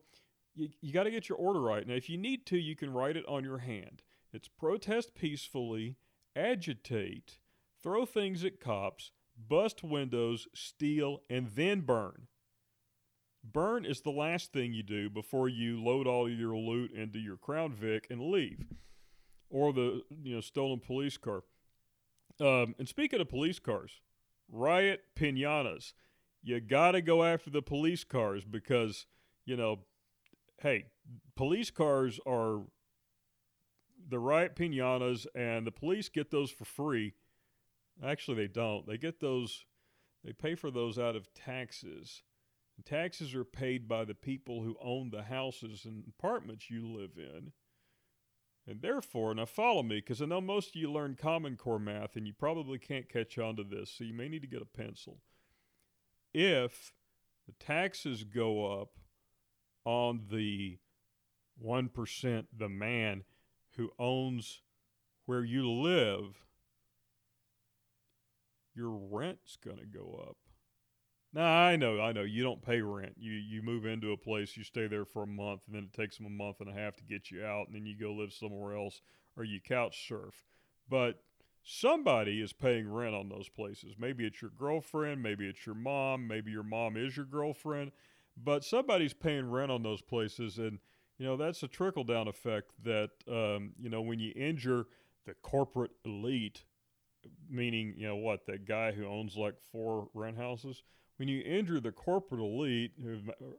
you, 0.55 0.69
you 0.81 0.93
got 0.93 1.03
to 1.03 1.11
get 1.11 1.29
your 1.29 1.37
order 1.37 1.61
right. 1.61 1.85
Now, 1.85 1.95
if 1.95 2.09
you 2.09 2.17
need 2.17 2.45
to, 2.47 2.57
you 2.57 2.75
can 2.75 2.91
write 2.91 3.17
it 3.17 3.25
on 3.27 3.43
your 3.43 3.59
hand. 3.59 4.01
It's 4.33 4.47
protest 4.47 5.13
peacefully, 5.13 5.97
agitate, 6.35 7.39
throw 7.81 8.05
things 8.05 8.43
at 8.43 8.59
cops, 8.59 9.11
bust 9.37 9.83
windows, 9.83 10.47
steal, 10.53 11.21
and 11.29 11.47
then 11.55 11.81
burn. 11.81 12.27
Burn 13.43 13.85
is 13.85 14.01
the 14.01 14.11
last 14.11 14.53
thing 14.53 14.73
you 14.73 14.83
do 14.83 15.09
before 15.09 15.49
you 15.49 15.83
load 15.83 16.05
all 16.05 16.29
your 16.29 16.55
loot 16.55 16.91
into 16.91 17.19
your 17.19 17.37
Crown 17.37 17.73
Vic 17.73 18.07
and 18.09 18.21
leave, 18.21 18.67
or 19.49 19.73
the 19.73 20.03
you 20.23 20.35
know 20.35 20.41
stolen 20.41 20.79
police 20.79 21.17
car. 21.17 21.43
Um, 22.39 22.75
and 22.77 22.87
speaking 22.87 23.19
of 23.19 23.29
police 23.29 23.59
cars, 23.59 23.99
riot 24.51 25.03
pinatas. 25.15 25.93
You 26.43 26.59
got 26.59 26.91
to 26.91 27.01
go 27.01 27.23
after 27.23 27.49
the 27.49 27.61
police 27.61 28.03
cars 28.03 28.43
because, 28.45 29.05
you 29.45 29.55
know, 29.55 29.81
hey, 30.61 30.85
police 31.35 31.69
cars 31.69 32.19
are 32.25 32.61
the 34.11 34.19
riot 34.19 34.55
pinatas, 34.55 35.25
and 35.33 35.65
the 35.65 35.71
police 35.71 36.09
get 36.09 36.29
those 36.29 36.51
for 36.51 36.65
free. 36.65 37.13
Actually, 38.05 38.37
they 38.37 38.47
don't. 38.47 38.85
They 38.85 38.97
get 38.97 39.19
those, 39.19 39.65
they 40.23 40.33
pay 40.33 40.53
for 40.53 40.69
those 40.69 40.99
out 40.99 41.15
of 41.15 41.33
taxes. 41.33 42.21
Taxes 42.83 43.35
are 43.35 43.43
paid 43.43 43.87
by 43.87 44.05
the 44.05 44.15
people 44.15 44.63
who 44.63 44.75
own 44.81 45.11
the 45.11 45.23
houses 45.23 45.85
and 45.85 46.03
apartments 46.07 46.71
you 46.71 46.87
live 46.87 47.11
in. 47.15 47.51
And 48.67 48.81
therefore, 48.81 49.35
now 49.35 49.45
follow 49.45 49.83
me, 49.83 49.97
because 49.97 50.19
I 50.19 50.25
know 50.25 50.41
most 50.41 50.69
of 50.69 50.75
you 50.75 50.91
learn 50.91 51.15
Common 51.19 51.57
Core 51.57 51.79
math 51.79 52.15
and 52.15 52.25
you 52.25 52.33
probably 52.33 52.79
can't 52.79 53.07
catch 53.07 53.37
on 53.37 53.55
to 53.57 53.63
this, 53.63 53.91
so 53.91 54.03
you 54.03 54.13
may 54.13 54.27
need 54.27 54.41
to 54.41 54.47
get 54.47 54.63
a 54.63 54.65
pencil. 54.65 55.19
If 56.33 56.93
the 57.45 57.53
taxes 57.63 58.23
go 58.23 58.81
up 58.81 58.97
on 59.85 60.21
the 60.31 60.79
1%, 61.63 62.45
the 62.57 62.69
man 62.69 63.23
who 63.77 63.91
owns 63.97 64.61
where 65.25 65.43
you 65.43 65.69
live, 65.69 66.45
your 68.75 68.89
rent's 68.89 69.57
going 69.63 69.77
to 69.77 69.85
go 69.85 70.23
up. 70.27 70.37
Now 71.33 71.45
I 71.45 71.77
know, 71.77 72.01
I 72.01 72.11
know. 72.11 72.23
You 72.23 72.43
don't 72.43 72.61
pay 72.61 72.81
rent. 72.81 73.15
You 73.17 73.31
you 73.31 73.61
move 73.61 73.85
into 73.85 74.11
a 74.11 74.17
place, 74.17 74.57
you 74.57 74.63
stay 74.63 74.87
there 74.87 75.05
for 75.05 75.23
a 75.23 75.27
month, 75.27 75.61
and 75.65 75.75
then 75.75 75.83
it 75.83 75.93
takes 75.93 76.17
them 76.17 76.25
a 76.25 76.29
month 76.29 76.57
and 76.59 76.69
a 76.69 76.73
half 76.73 76.97
to 76.97 77.03
get 77.03 77.31
you 77.31 77.45
out, 77.45 77.67
and 77.67 77.75
then 77.75 77.85
you 77.85 77.97
go 77.97 78.11
live 78.11 78.33
somewhere 78.33 78.75
else, 78.75 79.01
or 79.37 79.45
you 79.45 79.61
couch 79.61 80.07
surf. 80.07 80.45
But 80.89 81.23
somebody 81.63 82.41
is 82.41 82.51
paying 82.51 82.91
rent 82.91 83.15
on 83.15 83.29
those 83.29 83.47
places. 83.47 83.95
Maybe 83.97 84.25
it's 84.25 84.41
your 84.41 84.51
girlfriend, 84.51 85.23
maybe 85.23 85.47
it's 85.47 85.65
your 85.65 85.75
mom, 85.75 86.27
maybe 86.27 86.51
your 86.51 86.63
mom 86.63 86.97
is 86.97 87.15
your 87.15 87.25
girlfriend, 87.25 87.91
but 88.35 88.65
somebody's 88.65 89.13
paying 89.13 89.49
rent 89.49 89.71
on 89.71 89.83
those 89.83 90.01
places, 90.01 90.57
and 90.57 90.79
you 91.21 91.27
know 91.27 91.37
that's 91.37 91.61
a 91.61 91.67
trickle 91.67 92.03
down 92.03 92.27
effect. 92.27 92.71
That 92.83 93.11
um, 93.29 93.73
you 93.79 93.89
know 93.89 94.01
when 94.01 94.19
you 94.19 94.33
injure 94.35 94.87
the 95.27 95.35
corporate 95.43 95.91
elite, 96.03 96.63
meaning 97.47 97.93
you 97.95 98.07
know 98.07 98.15
what 98.15 98.47
that 98.47 98.65
guy 98.65 98.91
who 98.91 99.05
owns 99.05 99.35
like 99.35 99.53
four 99.71 100.09
rent 100.15 100.37
houses 100.37 100.81
when 101.21 101.27
you 101.27 101.41
injure 101.41 101.79
the 101.79 101.91
corporate 101.91 102.41
elite 102.41 102.93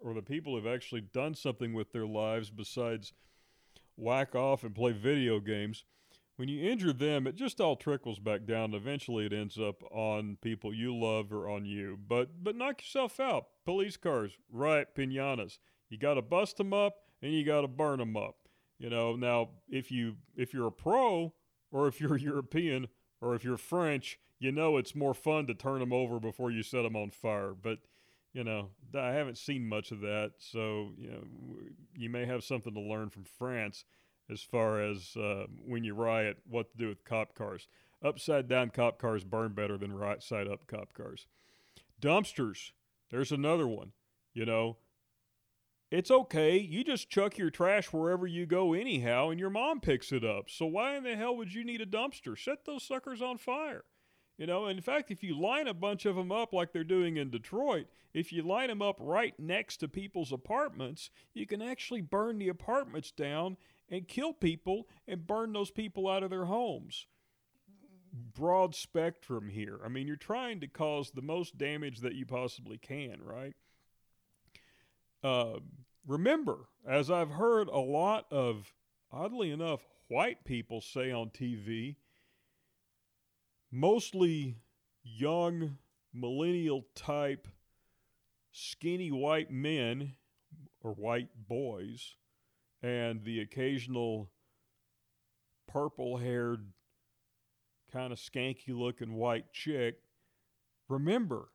or 0.03 0.15
the 0.15 0.21
people 0.21 0.57
who've 0.57 0.67
actually 0.67 1.01
done 1.01 1.33
something 1.33 1.73
with 1.73 1.93
their 1.93 2.09
lives 2.09 2.51
besides 2.51 3.13
whack 3.97 4.35
off 4.35 4.65
and 4.65 4.75
play 4.75 4.91
video 4.91 5.39
games, 5.39 5.85
when 6.35 6.49
you 6.49 6.69
injure 6.69 6.93
them, 6.93 7.25
it 7.25 7.37
just 7.37 7.61
all 7.61 7.77
trickles 7.77 8.19
back 8.19 8.47
down. 8.47 8.75
Eventually, 8.75 9.27
it 9.27 9.33
ends 9.33 9.61
up 9.61 9.81
on 9.93 10.39
people 10.43 10.75
you 10.75 10.93
love 10.93 11.33
or 11.33 11.49
on 11.49 11.65
you. 11.65 11.97
But 12.09 12.43
but 12.43 12.57
knock 12.57 12.83
yourself 12.83 13.21
out. 13.21 13.45
Police 13.65 13.97
cars, 13.97 14.33
riot 14.51 14.89
pinatas. 14.97 15.59
You 15.89 15.99
got 15.99 16.15
to 16.15 16.23
bust 16.23 16.57
them 16.57 16.73
up 16.73 16.97
and 17.23 17.33
you 17.33 17.45
got 17.45 17.63
to 17.63 17.69
burn 17.69 17.99
them 17.99 18.17
up. 18.17 18.37
You 18.79 18.91
know. 18.91 19.17
Now, 19.17 19.51
if 19.69 19.91
you 19.91 20.17
if 20.37 20.53
you're 20.53 20.67
a 20.67 20.73
pro 20.73 21.33
or 21.71 21.89
if 21.89 22.01
you're 22.01 22.17
European 22.19 22.89
or 23.21 23.35
if 23.35 23.45
you're 23.45 23.57
French, 23.57 24.19
you 24.39 24.53
know 24.53 24.77
it's 24.77 24.95
more 24.95 25.15
fun 25.15 25.47
to 25.47 25.55
turn 25.55 25.81
them 25.81 25.93
over 25.93 26.19
before 26.19 26.51
you 26.51 26.63
set 26.63 26.83
them 26.83 26.97
on 26.97 27.11
fire. 27.11 27.55
But 27.55 27.79
you 28.33 28.45
know, 28.45 28.71
I 28.99 29.11
haven't 29.11 29.39
seen 29.39 29.69
much 29.69 29.93
of 29.93 30.01
that, 30.01 30.33
so 30.39 30.93
you 30.97 31.11
know, 31.11 31.25
you 31.95 32.11
may 32.11 32.25
have 32.27 32.43
something 32.43 32.75
to 32.75 32.81
learn 32.81 33.11
from 33.11 33.25
France 33.25 33.85
as 34.31 34.43
far 34.43 34.81
as 34.81 35.17
uh, 35.17 35.45
when 35.67 35.85
you 35.85 35.95
riot, 35.95 36.39
what 36.49 36.71
to 36.71 36.79
do 36.79 36.89
with 36.89 37.05
cop 37.05 37.35
cars. 37.35 37.69
Upside 38.03 38.49
down 38.49 38.71
cop 38.71 38.99
cars 38.99 39.23
burn 39.23 39.53
better 39.53 39.77
than 39.77 39.93
right 39.93 40.23
side 40.23 40.49
up 40.49 40.67
cop 40.67 40.93
cars. 40.95 41.27
Dumpsters, 42.01 42.73
there's 43.11 43.31
another 43.31 43.69
one. 43.69 43.93
You 44.35 44.47
know, 44.47 44.79
it's 45.93 46.11
okay. 46.11 46.59
You 46.59 46.85
just 46.85 47.11
chuck 47.11 47.37
your 47.37 47.51
trash 47.51 47.93
wherever 47.93 48.27
you 48.27 48.47
go, 48.47 48.73
anyhow, 48.73 49.29
and 49.29 49.39
your 49.39 49.51
mom 49.51 49.79
picks 49.79 50.11
it 50.11 50.25
up. 50.25 50.49
So 50.49 50.65
why 50.65 50.97
in 50.97 51.05
the 51.05 51.17
hell 51.17 51.37
would 51.37 51.53
you 51.53 51.65
need 51.65 51.83
a 51.83 51.87
dumpster? 51.87 52.37
Set 52.37 52.65
those 52.65 52.83
suckers 52.83 53.21
on 53.21 53.37
fire. 53.37 53.85
You 54.39 54.47
know, 54.47 54.67
in 54.67 54.81
fact, 54.81 55.11
if 55.11 55.23
you 55.23 55.39
line 55.39 55.69
a 55.69 55.75
bunch 55.75 56.07
of 56.07 56.17
them 56.17 56.33
up 56.33 56.55
like 56.55 56.73
they're 56.73 56.83
doing 56.83 57.19
in 57.19 57.29
Detroit, 57.29 57.89
if 58.15 58.33
you 58.33 58.43
line 58.43 58.69
them 58.69 58.81
up 58.81 58.97
right 58.99 59.39
next 59.39 59.77
to 59.79 59.89
people's 59.89 60.33
apartments, 60.33 61.11
you 61.35 61.47
can 61.47 61.61
actually 61.61 62.01
burn 62.01 62.39
the 62.39 62.49
apartments 62.49 63.11
down 63.11 63.59
and 63.91 64.09
kill 64.09 64.33
people 64.33 64.89
and 65.07 65.27
burn 65.27 65.53
those 65.53 65.71
people 65.71 66.09
out 66.09 66.23
of 66.23 66.31
their 66.31 66.47
homes. 66.47 67.07
Broad 68.35 68.75
spectrum 68.75 69.51
here. 69.51 69.79
I 69.85 69.89
mean, 69.89 70.07
you're 70.07 70.17
trying 70.17 70.61
to 70.61 70.67
cause 70.67 71.11
the 71.11 71.21
most 71.21 71.59
damage 71.59 72.01
that 72.01 72.15
you 72.15 72.25
possibly 72.25 72.79
can, 72.79 73.19
right? 73.23 73.55
Uh, 75.23 75.59
remember, 76.07 76.69
as 76.89 77.11
I've 77.11 77.31
heard 77.31 77.69
a 77.69 77.79
lot 77.79 78.27
of, 78.31 78.73
oddly 79.11 79.51
enough, 79.51 79.87
white 80.09 80.45
people 80.45 80.81
say 80.81 81.11
on 81.11 81.31
TV, 81.31 81.97
mostly 83.71 84.57
young 85.03 85.79
millennial 86.13 86.87
type 86.95 87.49
skinny 88.51 89.11
white 89.11 89.51
men 89.51 90.13
or 90.83 90.93
white 90.93 91.31
boys 91.49 92.17
and 92.83 93.25
the 93.25 93.41
occasional 93.41 94.31
purple 95.67 96.19
haired 96.19 96.73
kind 97.91 98.13
of 98.13 98.19
skanky 98.19 98.69
looking 98.69 99.15
white 99.15 99.51
chick 99.53 100.01
remember 100.89 101.49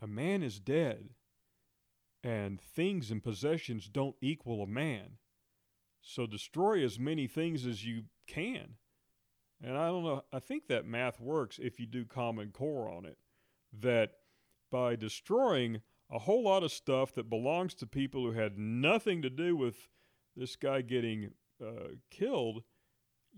a 0.00 0.06
man 0.06 0.42
is 0.42 0.60
dead 0.60 1.08
and 2.22 2.60
things 2.60 3.10
and 3.10 3.22
possessions 3.22 3.88
don't 3.88 4.16
equal 4.20 4.62
a 4.62 4.66
man 4.66 5.18
so 6.00 6.26
destroy 6.26 6.84
as 6.84 6.98
many 6.98 7.26
things 7.26 7.66
as 7.66 7.84
you 7.84 8.04
can 8.26 8.76
and 9.62 9.78
I 9.78 9.88
don't 9.88 10.02
know, 10.02 10.24
I 10.32 10.40
think 10.40 10.66
that 10.66 10.86
math 10.86 11.20
works 11.20 11.58
if 11.62 11.78
you 11.78 11.86
do 11.86 12.04
Common 12.04 12.50
Core 12.50 12.90
on 12.90 13.04
it. 13.04 13.18
That 13.72 14.10
by 14.70 14.96
destroying 14.96 15.82
a 16.10 16.18
whole 16.18 16.42
lot 16.42 16.64
of 16.64 16.72
stuff 16.72 17.14
that 17.14 17.30
belongs 17.30 17.74
to 17.74 17.86
people 17.86 18.24
who 18.24 18.32
had 18.32 18.58
nothing 18.58 19.22
to 19.22 19.30
do 19.30 19.56
with 19.56 19.88
this 20.36 20.56
guy 20.56 20.82
getting 20.82 21.30
uh, 21.64 21.94
killed, 22.10 22.64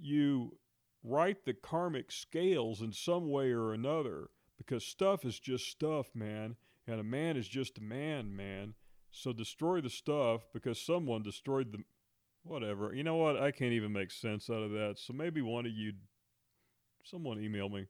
you 0.01 0.57
right 1.03 1.45
the 1.45 1.53
karmic 1.53 2.11
scales 2.11 2.81
in 2.81 2.93
some 2.93 3.29
way 3.31 3.53
or 3.53 3.75
another 3.75 4.31
because 4.57 4.85
stuff 4.87 5.25
is 5.27 5.39
just 5.39 5.67
stuff, 5.67 6.07
man, 6.15 6.57
and 6.87 7.01
a 7.01 7.05
man 7.05 7.37
is 7.37 7.49
just 7.49 7.79
a 7.79 7.83
man, 7.83 8.35
man. 8.35 8.75
So 9.11 9.33
destroy 9.33 9.81
the 9.81 9.91
stuff 9.91 10.43
because 10.53 10.81
someone 10.81 11.23
destroyed 11.23 11.73
the 11.73 11.79
whatever. 12.43 12.95
You 12.95 13.05
know 13.05 13.17
what? 13.17 13.37
I 13.41 13.53
can't 13.53 13.73
even 13.73 13.93
make 13.93 14.11
sense 14.11 14.51
out 14.51 14.63
of 14.63 14.73
that. 14.73 14.99
So 14.99 15.13
maybe 15.13 15.41
one 15.41 15.67
of 15.67 15.73
you 15.73 15.93
Someone 17.05 17.39
email 17.39 17.69
me. 17.69 17.87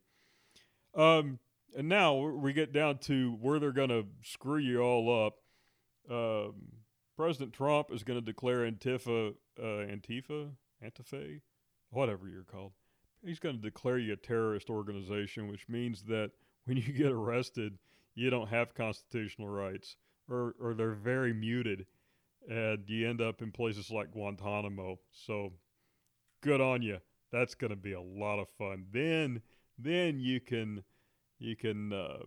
Um, 0.95 1.39
and 1.77 1.89
now 1.89 2.15
we 2.17 2.53
get 2.53 2.73
down 2.73 2.99
to 2.99 3.37
where 3.41 3.59
they're 3.59 3.73
going 3.73 3.89
to 3.91 4.07
screw 4.23 4.59
you 4.59 4.81
all 4.81 5.27
up. 5.27 5.35
Um, 6.11 6.55
President 7.17 7.53
Trump 7.53 7.93
is 7.93 8.03
going 8.03 8.19
to 8.19 8.25
declare 8.25 8.69
Antifa, 8.71 9.35
uh, 9.59 9.63
Antifa, 9.63 10.51
Antifa, 10.85 11.41
whatever 11.91 12.29
you're 12.29 12.43
called. 12.43 12.73
He's 13.25 13.39
going 13.39 13.57
to 13.57 13.63
declare 13.63 13.99
you 13.99 14.13
a 14.13 14.17
terrorist 14.17 14.69
organization, 14.69 15.49
which 15.49 15.69
means 15.69 16.03
that 16.03 16.33
when 16.65 16.77
you 16.77 16.93
get 16.93 17.13
arrested, 17.13 17.79
you 18.15 18.31
don't 18.31 18.49
have 18.49 18.75
constitutional 18.75 19.49
rights, 19.49 19.97
or 20.29 20.55
or 20.61 20.75
they're 20.75 20.93
very 20.93 21.33
muted, 21.33 21.87
and 22.49 22.85
you 22.89 23.09
end 23.09 23.21
up 23.21 23.43
in 23.43 23.53
places 23.53 23.91
like 23.91 24.13
Guantanamo. 24.13 24.99
So, 25.13 25.53
good 26.41 26.61
on 26.61 26.83
you 26.83 26.99
that's 27.35 27.57
going 27.57 27.71
to 27.71 27.77
be 27.77 27.93
a 27.93 28.01
lot 28.01 28.39
of 28.39 28.49
fun. 28.57 28.87
Then 28.93 29.43
then 29.77 30.21
you 30.21 30.41
can 30.41 30.85
you 31.39 31.57
can 31.57 31.93
uh, 31.93 32.23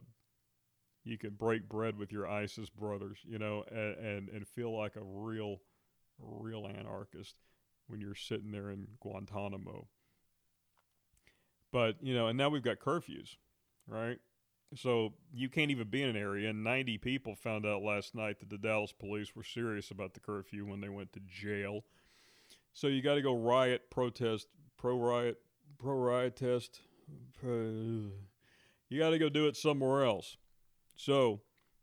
you 1.06 1.17
can 1.17 1.32
break 1.32 1.69
bread 1.69 1.97
with 1.97 2.12
your 2.12 2.28
ISIS 2.28 2.69
brothers, 2.69 3.19
you 3.23 3.39
know, 3.39 3.63
and, 3.71 3.95
and, 3.95 4.30
and 4.30 4.47
feel 4.47 4.78
like 4.78 4.97
a 4.97 5.04
real 5.04 5.62
real 6.19 6.67
anarchist 6.67 7.36
when 7.88 8.02
you're 8.02 8.15
sitting 8.15 8.52
there 8.52 8.69
in 8.69 8.88
Guantanamo. 9.00 9.88
But 11.71 11.95
you 12.02 12.13
know, 12.13 12.28
and 12.28 12.38
now 12.38 12.50
we've 12.50 12.62
got 12.62 12.80
curfews, 12.80 13.38
right? 13.88 14.19
So 14.75 15.13
you 15.34 15.49
can't 15.49 15.71
even 15.71 15.88
be 15.88 16.03
in 16.03 16.10
an 16.10 16.17
area. 16.17 16.49
And 16.49 16.63
90 16.63 16.97
people 16.97 17.36
found 17.36 17.65
out 17.65 17.84
last 17.84 18.15
night 18.15 18.39
that 18.39 18.49
the 18.49 18.58
Dallas 18.58 18.91
police 18.91 19.36
were 19.36 19.43
serious 19.43 19.91
about 19.91 20.13
the 20.13 20.19
curfew 20.19 20.65
when 20.65 20.82
they 20.82 20.89
went 20.89 21.13
to 21.13 21.21
jail. 21.25 21.86
So 22.73 22.88
you 22.88 23.01
got 23.01 23.15
to 23.15 23.21
go 23.21 23.36
riot, 23.36 23.89
protest, 23.89 24.47
pro 24.77 24.97
riot, 24.97 25.38
pro 25.77 25.95
riot 25.95 26.36
test. 26.36 26.82
Pro, 27.39 28.12
you 28.89 28.99
got 28.99 29.12
to 29.12 29.19
go 29.19 29.30
do 29.30 29.47
it 29.47 29.56
somewhere 29.56 30.03
else. 30.03 30.38
So, 30.95 31.41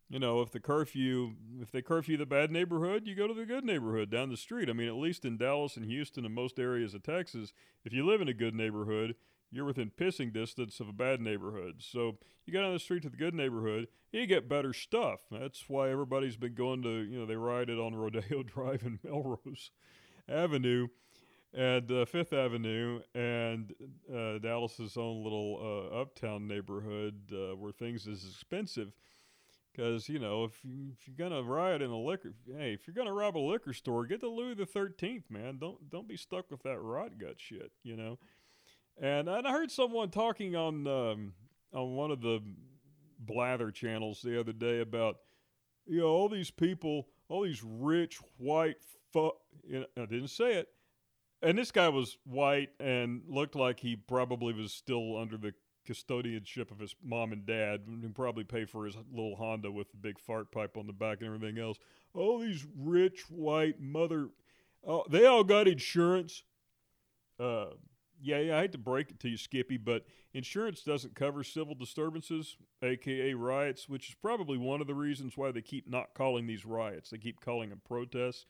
you 0.09 0.19
know, 0.19 0.41
if 0.41 0.51
the 0.51 0.59
curfew, 0.59 1.33
if 1.59 1.71
they 1.71 1.81
curfew 1.81 2.17
the 2.17 2.25
bad 2.25 2.51
neighborhood, 2.51 3.07
you 3.07 3.15
go 3.15 3.27
to 3.27 3.33
the 3.33 3.45
good 3.45 3.65
neighborhood 3.65 4.11
down 4.11 4.29
the 4.29 4.37
street. 4.37 4.69
I 4.69 4.73
mean, 4.73 4.87
at 4.87 4.95
least 4.95 5.25
in 5.25 5.37
Dallas 5.37 5.75
and 5.77 5.85
Houston 5.85 6.25
and 6.25 6.35
most 6.35 6.59
areas 6.59 6.93
of 6.93 7.01
Texas, 7.01 7.53
if 7.83 7.91
you 7.91 8.05
live 8.05 8.21
in 8.21 8.27
a 8.27 8.33
good 8.33 8.53
neighborhood, 8.53 9.15
you're 9.51 9.65
within 9.65 9.91
pissing 9.91 10.33
distance 10.33 10.79
of 10.79 10.89
a 10.89 10.93
bad 10.93 11.21
neighborhood. 11.21 11.75
So 11.79 12.17
you 12.45 12.53
go 12.53 12.61
down 12.61 12.73
the 12.73 12.79
street 12.79 13.03
to 13.03 13.09
the 13.09 13.17
good 13.17 13.33
neighborhood, 13.33 13.87
you 14.11 14.25
get 14.25 14.49
better 14.49 14.73
stuff. 14.73 15.21
That's 15.31 15.65
why 15.67 15.89
everybody's 15.89 16.37
been 16.37 16.55
going 16.55 16.81
to, 16.83 16.89
you 16.89 17.19
know, 17.19 17.25
they 17.25 17.35
rioted 17.35 17.79
on 17.79 17.95
Rodeo 17.95 18.43
Drive 18.43 18.83
and 18.83 18.99
Melrose 19.03 19.71
Avenue 20.27 20.87
and 21.55 21.89
uh, 21.91 22.05
Fifth 22.05 22.33
Avenue 22.33 22.99
and 23.13 23.73
uh, 24.13 24.37
Dallas's 24.39 24.97
own 24.97 25.23
little 25.23 25.89
uh, 25.93 26.01
uptown 26.01 26.47
neighborhood 26.47 27.15
uh, 27.31 27.55
where 27.55 27.71
things 27.71 28.07
is 28.07 28.25
expensive. 28.29 28.91
Because 29.71 30.07
you 30.07 30.19
know, 30.19 30.45
if 30.45 30.63
you, 30.63 30.91
if 30.93 31.05
you're 31.05 31.29
gonna 31.29 31.43
riot 31.43 31.81
in 31.81 31.89
a 31.89 31.99
liquor, 31.99 32.33
hey, 32.47 32.73
if 32.73 32.87
you're 32.87 32.93
gonna 32.93 33.13
rob 33.13 33.35
a 33.35 33.39
liquor 33.39 33.73
store, 33.73 34.05
get 34.05 34.21
the 34.21 34.27
Louis 34.27 34.55
the 34.55 34.65
Thirteenth, 34.65 35.29
man. 35.29 35.57
Don't 35.59 35.89
don't 35.89 36.07
be 36.07 36.15
stuck 36.15 36.49
with 36.49 36.63
that 36.63 36.79
rot 36.79 37.17
gut 37.17 37.35
shit, 37.37 37.71
you 37.83 37.97
know. 37.97 38.17
And, 39.01 39.27
and 39.27 39.47
I 39.47 39.51
heard 39.51 39.71
someone 39.71 40.09
talking 40.09 40.55
on 40.55 40.87
um, 40.87 41.33
on 41.73 41.95
one 41.95 42.11
of 42.11 42.21
the 42.21 42.41
blather 43.19 43.71
channels 43.71 44.21
the 44.21 44.39
other 44.39 44.53
day 44.53 44.81
about 44.81 45.17
you 45.85 46.01
know 46.01 46.07
all 46.07 46.29
these 46.29 46.51
people, 46.51 47.07
all 47.27 47.43
these 47.43 47.63
rich 47.63 48.19
white 48.37 48.77
fuck. 49.11 49.35
You 49.67 49.81
know, 49.81 49.85
I 49.97 50.05
didn't 50.05 50.29
say 50.29 50.53
it 50.55 50.69
and 51.45 51.57
this 51.57 51.71
guy 51.71 51.89
was 51.89 52.17
white 52.23 52.69
and 52.79 53.21
looked 53.27 53.55
like 53.55 53.79
he 53.79 53.95
probably 53.95 54.53
was 54.53 54.73
still 54.73 55.17
under 55.17 55.37
the 55.37 55.53
custodianship 55.87 56.71
of 56.71 56.79
his 56.79 56.95
mom 57.03 57.31
and 57.31 57.45
dad 57.45 57.81
and 57.85 58.15
probably 58.15 58.43
pay 58.43 58.65
for 58.65 58.85
his 58.85 58.95
little 59.11 59.35
Honda 59.35 59.71
with 59.71 59.91
the 59.91 59.97
big 59.97 60.19
fart 60.19 60.51
pipe 60.51 60.75
on 60.75 60.87
the 60.87 60.93
back 60.93 61.19
and 61.19 61.27
everything 61.27 61.59
else. 61.59 61.77
All 62.15 62.39
these 62.39 62.65
rich 62.75 63.29
white 63.29 63.79
mother, 63.79 64.29
oh, 64.87 65.03
they 65.09 65.27
all 65.27 65.43
got 65.43 65.67
insurance. 65.67 66.41
Uh, 67.39 67.67
yeah, 68.21 68.39
yeah, 68.39 68.57
I 68.57 68.61
hate 68.61 68.71
to 68.73 68.77
break 68.77 69.11
it 69.11 69.19
to 69.21 69.29
you, 69.29 69.37
Skippy, 69.37 69.77
but 69.77 70.05
insurance 70.33 70.81
doesn't 70.81 71.15
cover 71.15 71.43
civil 71.43 71.75
disturbances, 71.75 72.57
aka 72.81 73.33
riots, 73.33 73.89
which 73.89 74.09
is 74.09 74.15
probably 74.15 74.57
one 74.57 74.81
of 74.81 74.87
the 74.87 74.93
reasons 74.95 75.37
why 75.37 75.51
they 75.51 75.61
keep 75.61 75.89
not 75.89 76.13
calling 76.13 76.47
these 76.47 76.65
riots. 76.65 77.09
They 77.09 77.17
keep 77.17 77.39
calling 77.39 77.69
them 77.69 77.81
protests 77.85 78.45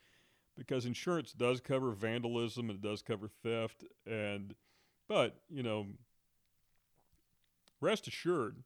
because 0.57 0.85
insurance 0.85 1.33
does 1.33 1.59
cover 1.59 1.91
vandalism 1.91 2.69
and 2.69 2.79
it 2.79 2.81
does 2.81 3.01
cover 3.01 3.27
theft 3.27 3.83
and 4.05 4.55
but 5.07 5.41
you 5.49 5.61
know 5.61 5.87
rest 7.81 8.07
assured 8.07 8.63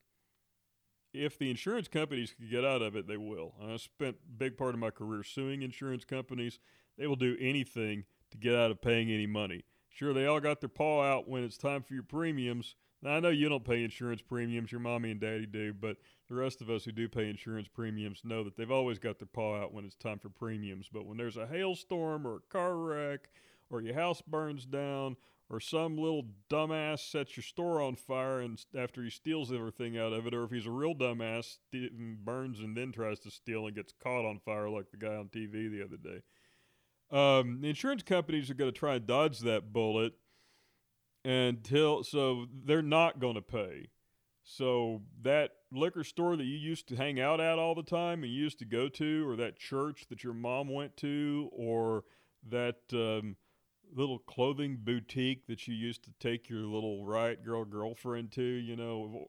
if 1.14 1.40
the 1.40 1.50
insurance 1.50 1.88
companies 1.88 2.34
can 2.38 2.48
get 2.50 2.64
out 2.64 2.82
of 2.82 2.96
it 2.96 3.08
they 3.08 3.18
will. 3.18 3.56
I 3.62 3.78
spent 3.78 4.18
a 4.18 4.32
big 4.38 4.58
part 4.58 4.76
of 4.76 4.80
my 4.80 4.92
career 4.92 5.24
suing 5.24 5.64
insurance 5.64 6.06
companies. 6.06 6.60
They 6.98 7.08
will 7.08 7.16
do 7.16 7.36
anything 7.40 8.04
to 8.32 8.38
get 8.38 8.54
out 8.54 8.70
of 8.70 8.82
paying 8.82 9.10
any 9.10 9.26
money 9.26 9.64
Sure, 10.00 10.14
they 10.14 10.28
all 10.28 10.40
got 10.40 10.62
their 10.62 10.70
paw 10.70 11.04
out 11.04 11.28
when 11.28 11.44
it's 11.44 11.58
time 11.58 11.84
for 11.84 11.94
your 11.94 12.04
premiums. 12.04 12.76
Now, 13.02 13.18
I 13.18 13.20
know 13.20 13.28
you 13.28 13.50
don't 13.50 13.66
pay 13.66 13.84
insurance 13.84 14.22
premiums, 14.22 14.72
your 14.72 14.80
mommy 14.80 15.12
and 15.12 15.20
daddy 15.20 15.46
do, 15.46 15.74
but 15.74 15.98
the 16.30 16.36
rest 16.36 16.62
of 16.62 16.70
us 16.70 16.86
who 16.86 16.94
do 16.94 17.10
pay 17.10 17.30
insurance 17.30 17.68
premiums 17.68 18.22
know 18.24 18.46
that 18.46 18.56
they've 18.56 18.72
always 18.72 18.98
got 18.98 19.20
their 19.20 19.28
paw 19.28 19.62
out 19.62 19.74
when 19.74 19.84
it's 19.84 19.98
time 19.98 20.18
for 20.18 20.30
premiums. 20.30 20.88
But 20.90 21.06
when 21.06 21.18
there's 21.18 21.36
a 21.36 21.46
hailstorm 21.48 22.26
or 22.26 22.38
a 22.38 22.40
car 22.50 22.78
wreck 22.78 23.28
or 23.70 23.82
your 23.82 23.94
house 23.94 24.22
burns 24.22 24.64
down 24.64 25.18
or 25.50 25.60
some 25.60 25.98
little 25.98 26.28
dumbass 26.50 27.00
sets 27.00 27.36
your 27.36 27.44
store 27.44 27.82
on 27.82 27.98
fire 27.98 28.40
and 28.40 28.58
after 28.78 29.04
he 29.04 29.10
steals 29.10 29.52
everything 29.52 29.98
out 29.98 30.14
of 30.14 30.26
it, 30.26 30.34
or 30.34 30.46
if 30.46 30.52
he's 30.52 30.66
a 30.66 30.72
real 30.72 30.96
dumbass, 30.96 31.58
burns 32.24 32.62
and 32.62 32.78
then 32.78 32.94
tries 32.94 33.20
to 33.20 33.32
steal 33.32 33.68
and 33.68 33.76
gets 33.76 33.92
caught 34.02 34.24
on 34.24 34.40
fire 34.40 34.70
like 34.70 34.92
the 34.92 34.98
guy 34.98 35.16
on 35.16 35.28
TV 35.28 35.70
the 35.70 35.84
other 35.84 35.98
day. 35.98 36.22
Um, 37.12 37.62
the 37.62 37.70
insurance 37.70 38.04
companies 38.04 38.50
are 38.50 38.56
going 38.56 38.72
to 38.72 38.78
try 38.78 38.96
and 38.96 39.08
dodge 39.08 39.40
that 39.40 39.74
bullet 39.74 40.14
until 41.26 42.04
so 42.04 42.46
they're 42.66 42.82
not 42.82 43.20
going 43.20 43.36
to 43.36 43.42
pay. 43.42 43.90
So 44.44 45.02
that 45.22 45.52
liquor 45.72 46.04
store 46.04 46.36
that 46.36 46.44
you 46.44 46.58
used 46.58 46.88
to 46.90 46.96
hang 46.96 47.20
out 47.20 47.40
at 47.40 47.60
all 47.60 47.76
the 47.76 47.84
time 47.84 48.24
and 48.24 48.32
you 48.32 48.42
used 48.42 48.60
to 48.60 48.66
go 48.66 48.90
to, 48.90 49.30
or 49.30 49.36
that 49.36 49.60
church 49.60 50.06
that 50.10 50.24
your 50.24 50.34
mom 50.34 50.74
went 50.74 50.98
to, 50.98 51.50
or 51.52 52.04
that 52.48 52.78
um, 52.94 53.36
little 53.96 54.20
clothing 54.20 54.80
boutique 54.82 55.46
that 55.48 55.68
you 55.68 55.76
used 55.76 56.04
to 56.06 56.12
take 56.20 56.50
your 56.50 56.62
little 56.62 57.06
riot 57.06 57.44
girl 57.44 57.64
girlfriend 57.64 58.32
to. 58.34 58.42
You 58.42 58.76
know, 58.76 59.28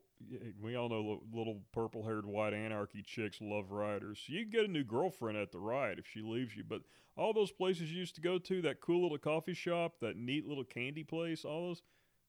we 0.61 0.77
all 0.77 0.89
know 0.89 1.23
little 1.33 1.61
purple 1.73 2.05
haired 2.05 2.27
white 2.27 2.53
anarchy 2.53 3.03
chicks 3.03 3.41
love 3.41 3.71
riders. 3.71 4.23
So 4.25 4.33
you 4.33 4.43
can 4.43 4.51
get 4.51 4.65
a 4.65 4.69
new 4.69 4.85
girlfriend 4.85 5.39
at 5.39 5.53
the 5.53 5.59
ride 5.59 5.99
if 5.99 6.07
she 6.07 6.21
leaves 6.21 6.57
you. 6.57 6.65
But 6.69 6.83
all 7.17 7.33
those 7.33 7.53
places 7.53 7.91
you 7.91 7.99
used 7.99 8.15
to 8.17 8.21
go 8.21 8.39
to, 8.39 8.63
that 8.63 8.81
cool 8.81 9.03
little 9.03 9.19
coffee 9.19 9.55
shop, 9.55 9.95
that 10.01 10.17
neat 10.17 10.47
little 10.47 10.65
candy 10.65 11.05
place, 11.05 11.45
all 11.45 11.69
those, 11.69 11.83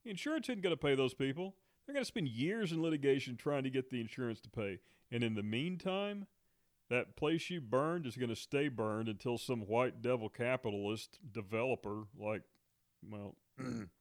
the 0.03 0.09
insurance 0.09 0.49
isn't 0.49 0.61
going 0.61 0.75
to 0.75 0.81
pay 0.81 0.95
those 0.95 1.13
people. 1.13 1.55
They're 1.85 1.93
going 1.93 2.03
to 2.03 2.07
spend 2.07 2.27
years 2.29 2.71
in 2.71 2.81
litigation 2.81 3.35
trying 3.35 3.63
to 3.63 3.69
get 3.69 3.89
the 3.89 4.01
insurance 4.01 4.39
to 4.41 4.49
pay. 4.49 4.79
And 5.11 5.23
in 5.23 5.35
the 5.35 5.43
meantime, 5.43 6.27
that 6.89 7.15
place 7.15 7.49
you 7.49 7.61
burned 7.61 8.05
is 8.05 8.17
going 8.17 8.29
to 8.29 8.35
stay 8.35 8.67
burned 8.67 9.07
until 9.07 9.37
some 9.37 9.61
white 9.61 10.01
devil 10.01 10.29
capitalist 10.29 11.19
developer, 11.31 12.03
like, 12.17 12.43
well, 13.09 13.35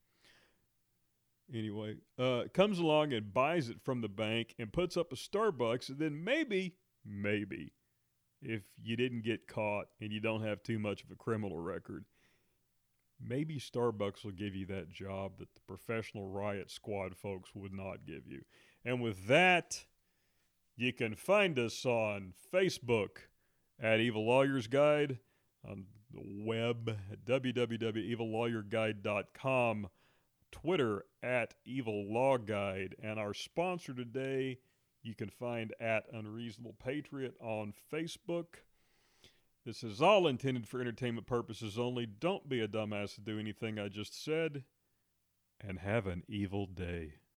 anyway, 1.54 1.96
uh, 2.18 2.44
comes 2.52 2.78
along 2.78 3.12
and 3.12 3.32
buys 3.32 3.68
it 3.68 3.80
from 3.82 4.00
the 4.00 4.08
bank 4.08 4.54
and 4.58 4.72
puts 4.72 4.96
up 4.96 5.12
a 5.12 5.16
Starbucks, 5.16 5.88
and 5.88 5.98
then 5.98 6.24
maybe, 6.24 6.74
maybe, 7.04 7.72
if 8.42 8.62
you 8.82 8.96
didn't 8.96 9.22
get 9.22 9.46
caught 9.46 9.86
and 10.00 10.12
you 10.12 10.20
don't 10.20 10.42
have 10.42 10.62
too 10.62 10.78
much 10.78 11.04
of 11.04 11.10
a 11.10 11.16
criminal 11.16 11.58
record, 11.58 12.04
maybe 13.22 13.58
Starbucks 13.58 14.24
will 14.24 14.32
give 14.32 14.54
you 14.54 14.64
that 14.66 14.90
job 14.90 15.38
that 15.38 15.54
the 15.54 15.60
professional 15.66 16.28
riot 16.28 16.70
squad 16.70 17.16
folks 17.16 17.54
would 17.54 17.72
not 17.72 18.06
give 18.06 18.26
you. 18.26 18.42
And 18.84 19.02
with 19.02 19.26
that, 19.26 19.84
you 20.76 20.92
can 20.92 21.14
find 21.14 21.58
us 21.58 21.84
on 21.84 22.34
Facebook 22.52 23.28
at 23.78 24.00
Evil 24.00 24.26
Lawyers 24.26 24.66
Guide, 24.66 25.18
on 25.68 25.84
the 26.12 26.22
web 26.44 26.96
at 27.12 27.24
www.evillawyerguide.com, 27.24 29.88
Twitter 30.50 31.04
at 31.22 31.54
Evil 31.64 32.12
Law 32.12 32.38
Guide, 32.38 32.96
and 33.02 33.18
our 33.18 33.34
sponsor 33.34 33.94
today 33.94 34.58
you 35.02 35.14
can 35.14 35.30
find 35.30 35.74
at 35.80 36.04
Unreasonable 36.12 36.76
Patriot 36.82 37.34
on 37.40 37.72
Facebook. 37.92 38.46
This 39.64 39.82
is 39.82 40.02
all 40.02 40.26
intended 40.26 40.66
for 40.66 40.80
entertainment 40.80 41.26
purposes 41.26 41.78
only. 41.78 42.06
Don't 42.06 42.48
be 42.48 42.60
a 42.60 42.68
dumbass 42.68 43.14
to 43.14 43.20
do 43.20 43.38
anything 43.38 43.78
I 43.78 43.88
just 43.88 44.22
said, 44.22 44.64
and 45.60 45.78
have 45.78 46.06
an 46.06 46.24
evil 46.28 46.66
day. 46.66 47.14